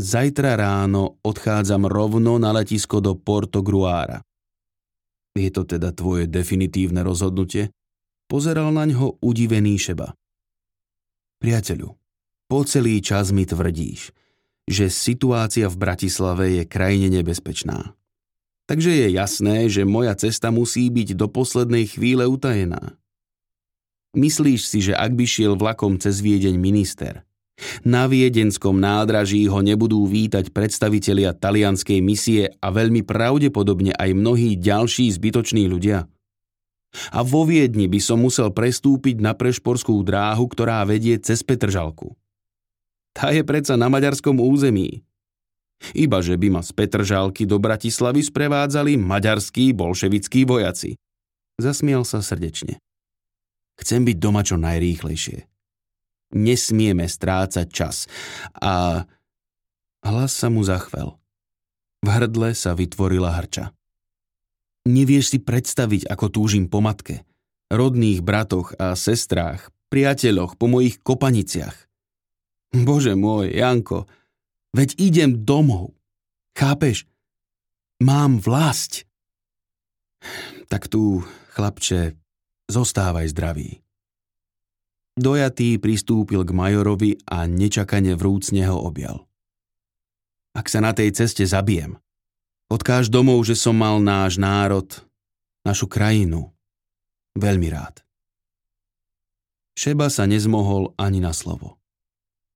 Zajtra 0.00 0.56
ráno 0.56 1.20
odchádzam 1.20 1.84
rovno 1.84 2.40
na 2.40 2.48
letisko 2.56 3.04
do 3.04 3.12
Porto 3.12 3.60
Gruára. 3.60 4.24
Je 5.36 5.52
to 5.52 5.68
teda 5.68 5.92
tvoje 5.92 6.24
definitívne 6.24 7.04
rozhodnutie? 7.04 7.68
Pozeral 8.24 8.72
na 8.72 8.88
ňo 8.88 9.20
udivený 9.20 9.76
Šeba. 9.76 10.16
Priateľu, 11.44 11.92
po 12.48 12.58
celý 12.64 13.04
čas 13.04 13.36
mi 13.36 13.44
tvrdíš, 13.44 14.16
že 14.64 14.88
situácia 14.88 15.68
v 15.68 15.76
Bratislave 15.76 16.44
je 16.56 16.62
krajine 16.64 17.12
nebezpečná. 17.12 17.92
Takže 18.64 18.96
je 18.96 19.08
jasné, 19.12 19.68
že 19.68 19.84
moja 19.84 20.16
cesta 20.16 20.48
musí 20.48 20.88
byť 20.88 21.20
do 21.20 21.28
poslednej 21.28 21.84
chvíle 21.84 22.24
utajená. 22.24 22.96
Myslíš 24.16 24.60
si, 24.64 24.80
že 24.80 24.96
ak 24.96 25.12
by 25.12 25.24
šiel 25.28 25.52
vlakom 25.60 26.00
cez 26.00 26.24
Viedeň 26.24 26.56
minister– 26.56 27.20
na 27.86 28.10
viedenskom 28.10 28.78
nádraží 28.78 29.46
ho 29.46 29.62
nebudú 29.62 30.04
vítať 30.06 30.50
predstavitelia 30.50 31.34
talianskej 31.36 31.98
misie 32.02 32.54
a 32.58 32.68
veľmi 32.70 33.06
pravdepodobne 33.06 33.94
aj 33.96 34.10
mnohí 34.14 34.58
ďalší 34.58 35.10
zbytoční 35.14 35.70
ľudia. 35.70 36.06
A 37.08 37.24
vo 37.24 37.48
Viedni 37.48 37.88
by 37.88 38.00
som 38.04 38.20
musel 38.20 38.52
prestúpiť 38.52 39.24
na 39.24 39.32
prešporskú 39.32 39.96
dráhu, 40.04 40.44
ktorá 40.44 40.84
vedie 40.84 41.16
cez 41.16 41.40
Petržalku. 41.40 42.12
Tá 43.16 43.32
je 43.32 43.40
predsa 43.44 43.80
na 43.80 43.88
maďarskom 43.88 44.36
území. 44.36 45.00
Iba 45.96 46.22
že 46.22 46.38
by 46.38 46.48
ma 46.52 46.62
z 46.62 46.70
Petržalky 46.76 47.48
do 47.48 47.58
Bratislavy 47.58 48.22
sprevádzali 48.22 48.94
maďarskí 49.00 49.74
bolševickí 49.74 50.46
vojaci. 50.46 50.94
Zasmial 51.58 52.06
sa 52.06 52.22
srdečne. 52.22 52.78
Chcem 53.80 54.06
byť 54.06 54.16
doma 54.20 54.46
čo 54.46 54.60
najrýchlejšie. 54.60 55.51
Nesmieme 56.32 57.06
strácať 57.06 57.66
čas. 57.68 58.08
A 58.56 59.04
hlas 60.02 60.32
sa 60.32 60.48
mu 60.48 60.64
zachvel. 60.64 61.16
V 62.02 62.08
hrdle 62.10 62.56
sa 62.56 62.74
vytvorila 62.74 63.36
hrča. 63.38 63.70
Nevieš 64.82 65.36
si 65.36 65.38
predstaviť, 65.38 66.10
ako 66.10 66.26
túžim 66.32 66.66
po 66.66 66.82
matke, 66.82 67.22
rodných 67.70 68.18
bratoch 68.18 68.74
a 68.74 68.98
sestrách, 68.98 69.70
priateľoch, 69.94 70.58
po 70.58 70.66
mojich 70.66 70.98
kopaniciach. 70.98 71.86
Bože 72.72 73.14
môj, 73.14 73.54
Janko, 73.54 74.10
veď 74.74 74.98
idem 74.98 75.30
domov. 75.46 75.94
Chápeš? 76.58 77.06
Mám 78.02 78.42
vlast. 78.42 79.06
Tak 80.66 80.90
tu, 80.90 81.22
chlapče, 81.54 82.16
zostávaj 82.66 83.30
zdravý. 83.30 83.81
Dojatý 85.12 85.76
pristúpil 85.76 86.40
k 86.48 86.56
majorovi 86.56 87.20
a 87.28 87.44
nečakane 87.44 88.16
vrúcne 88.16 88.64
ho 88.64 88.80
objal. 88.80 89.28
Ak 90.56 90.72
sa 90.72 90.80
na 90.80 90.96
tej 90.96 91.12
ceste 91.12 91.44
zabijem, 91.44 92.00
odkáž 92.72 93.12
domov, 93.12 93.44
že 93.44 93.52
som 93.52 93.76
mal 93.76 94.00
náš 94.00 94.40
národ, 94.40 94.88
našu 95.68 95.84
krajinu, 95.84 96.48
veľmi 97.36 97.68
rád. 97.68 98.00
Šeba 99.76 100.08
sa 100.08 100.24
nezmohol 100.24 100.96
ani 100.96 101.20
na 101.20 101.36
slovo. 101.36 101.76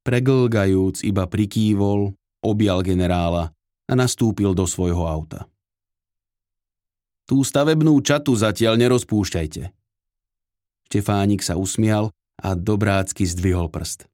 Preglgajúc 0.05 1.05
iba 1.05 1.29
prikývol, 1.29 2.17
objal 2.41 2.81
generála 2.81 3.53
a 3.85 3.93
nastúpil 3.93 4.57
do 4.57 4.65
svojho 4.65 5.05
auta. 5.05 5.45
Tú 7.27 7.43
stavebnú 7.43 8.01
čatu 8.01 8.33
zatiaľ 8.33 8.81
nerozpúšťajte. 8.81 9.63
Štefánik 10.87 11.43
sa 11.43 11.59
usmial 11.59 12.15
a 12.47 12.55
dobrácky 12.55 13.27
zdvihol 13.27 13.67
prst. 13.67 14.07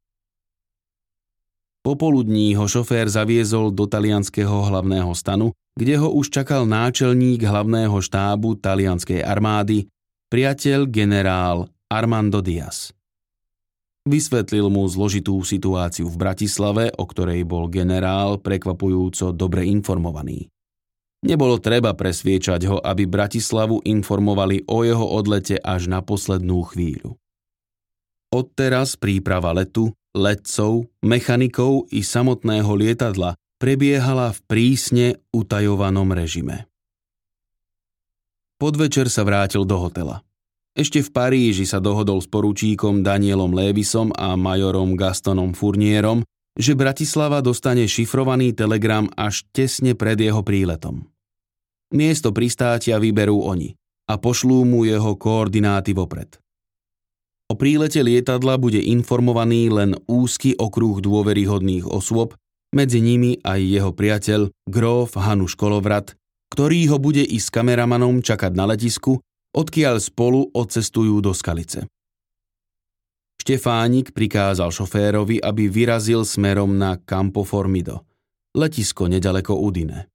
Popoludní 1.85 2.57
ho 2.57 2.65
šofér 2.65 3.13
zaviezol 3.13 3.75
do 3.75 3.85
talianského 3.85 4.73
hlavného 4.73 5.13
stanu, 5.13 5.53
kde 5.77 6.01
ho 6.01 6.09
už 6.15 6.31
čakal 6.31 6.65
náčelník 6.65 7.43
hlavného 7.45 7.99
štábu 8.01 8.57
talianskej 8.57 9.21
armády, 9.21 9.91
priateľ 10.33 10.89
generál 10.89 11.69
Armando 11.93 12.41
Diaz. 12.41 12.95
Vysvetlil 14.03 14.67
mu 14.67 14.83
zložitú 14.87 15.43
situáciu 15.47 16.11
v 16.11 16.17
Bratislave, 16.17 16.91
o 16.95 17.05
ktorej 17.07 17.47
bol 17.47 17.71
generál 17.71 18.39
prekvapujúco 18.39 19.31
dobre 19.31 19.67
informovaný. 19.71 20.51
Nebolo 21.23 21.63
treba 21.63 21.95
presviečať 21.95 22.67
ho, 22.67 22.77
aby 22.83 23.07
Bratislavu 23.07 23.79
informovali 23.87 24.67
o 24.67 24.83
jeho 24.83 25.07
odlete 25.07 25.55
až 25.55 25.87
na 25.87 26.03
poslednú 26.03 26.67
chvíľu. 26.67 27.15
Odteraz 28.33 28.97
príprava 28.97 29.53
letu, 29.53 29.93
letcov, 30.17 30.89
mechanikov 31.05 31.85
i 31.93 32.01
samotného 32.01 32.73
lietadla 32.73 33.37
prebiehala 33.61 34.33
v 34.33 34.41
prísne 34.49 35.07
utajovanom 35.37 36.11
režime. 36.17 36.65
Podvečer 38.57 39.13
sa 39.13 39.29
vrátil 39.29 39.69
do 39.69 39.77
hotela. 39.77 40.25
Ešte 40.73 41.05
v 41.05 41.13
Paríži 41.13 41.69
sa 41.69 41.77
dohodol 41.77 42.25
s 42.25 42.29
poručíkom 42.33 43.05
Danielom 43.05 43.53
Lévisom 43.53 44.09
a 44.17 44.33
majorom 44.35 44.97
Gastonom 44.97 45.53
Furnierom, 45.53 46.25
že 46.57 46.73
Bratislava 46.73 47.45
dostane 47.45 47.85
šifrovaný 47.85 48.57
telegram 48.57 49.13
až 49.13 49.45
tesne 49.53 49.93
pred 49.93 50.17
jeho 50.17 50.41
príletom. 50.41 51.05
Miesto 51.93 52.33
pristátia 52.33 52.97
vyberú 52.97 53.45
oni 53.45 53.77
a 54.09 54.17
pošlú 54.17 54.65
mu 54.65 54.89
jeho 54.89 55.15
koordináty 55.21 55.93
vopred. 55.93 56.42
O 57.53 57.59
prílete 57.61 58.01
lietadla 58.01 58.57
bude 58.57 58.81
informovaný 58.81 59.69
len 59.69 59.93
úzky 60.09 60.57
okruh 60.57 61.05
dôveryhodných 61.05 61.85
osôb, 61.85 62.33
medzi 62.73 63.05
nimi 63.05 63.37
aj 63.45 63.61
jeho 63.61 63.93
priateľ, 63.93 64.49
gróf 64.65 65.21
Hanuš 65.21 65.61
Kolovrat, 65.61 66.17
ktorý 66.49 66.89
ho 66.89 66.97
bude 66.97 67.21
i 67.21 67.37
s 67.37 67.53
kameramanom 67.53 68.25
čakať 68.25 68.57
na 68.57 68.73
letisku, 68.73 69.21
odkiaľ 69.53 70.01
spolu 70.01 70.49
odcestujú 70.49 71.21
do 71.21 71.37
Skalice. 71.37 71.85
Štefánik 73.37 74.17
prikázal 74.17 74.73
šoférovi, 74.73 75.37
aby 75.37 75.69
vyrazil 75.69 76.25
smerom 76.25 76.81
na 76.81 76.97
Campo 77.05 77.45
Formido, 77.45 78.09
letisko 78.57 79.13
nedaleko 79.13 79.61
Udine. 79.61 80.09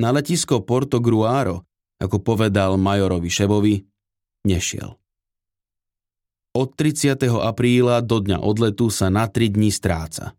Na 0.00 0.08
letisko 0.08 0.64
Porto 0.64 1.04
Gruaro, 1.04 1.68
ako 2.00 2.16
povedal 2.24 2.80
majorovi 2.80 3.28
Šebovi, 3.28 3.76
nešiel. 4.48 5.03
Od 6.54 6.70
30. 6.70 7.18
apríla 7.42 7.98
do 7.98 8.22
dňa 8.22 8.38
odletu 8.38 8.86
sa 8.86 9.10
na 9.10 9.26
3 9.26 9.58
dní 9.58 9.74
stráca. 9.74 10.38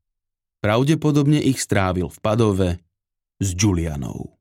Pravdepodobne 0.63 1.43
ich 1.43 1.59
strávil 1.59 2.07
v 2.07 2.17
Padove 2.23 2.69
s 3.43 3.51
Julianou. 3.51 4.34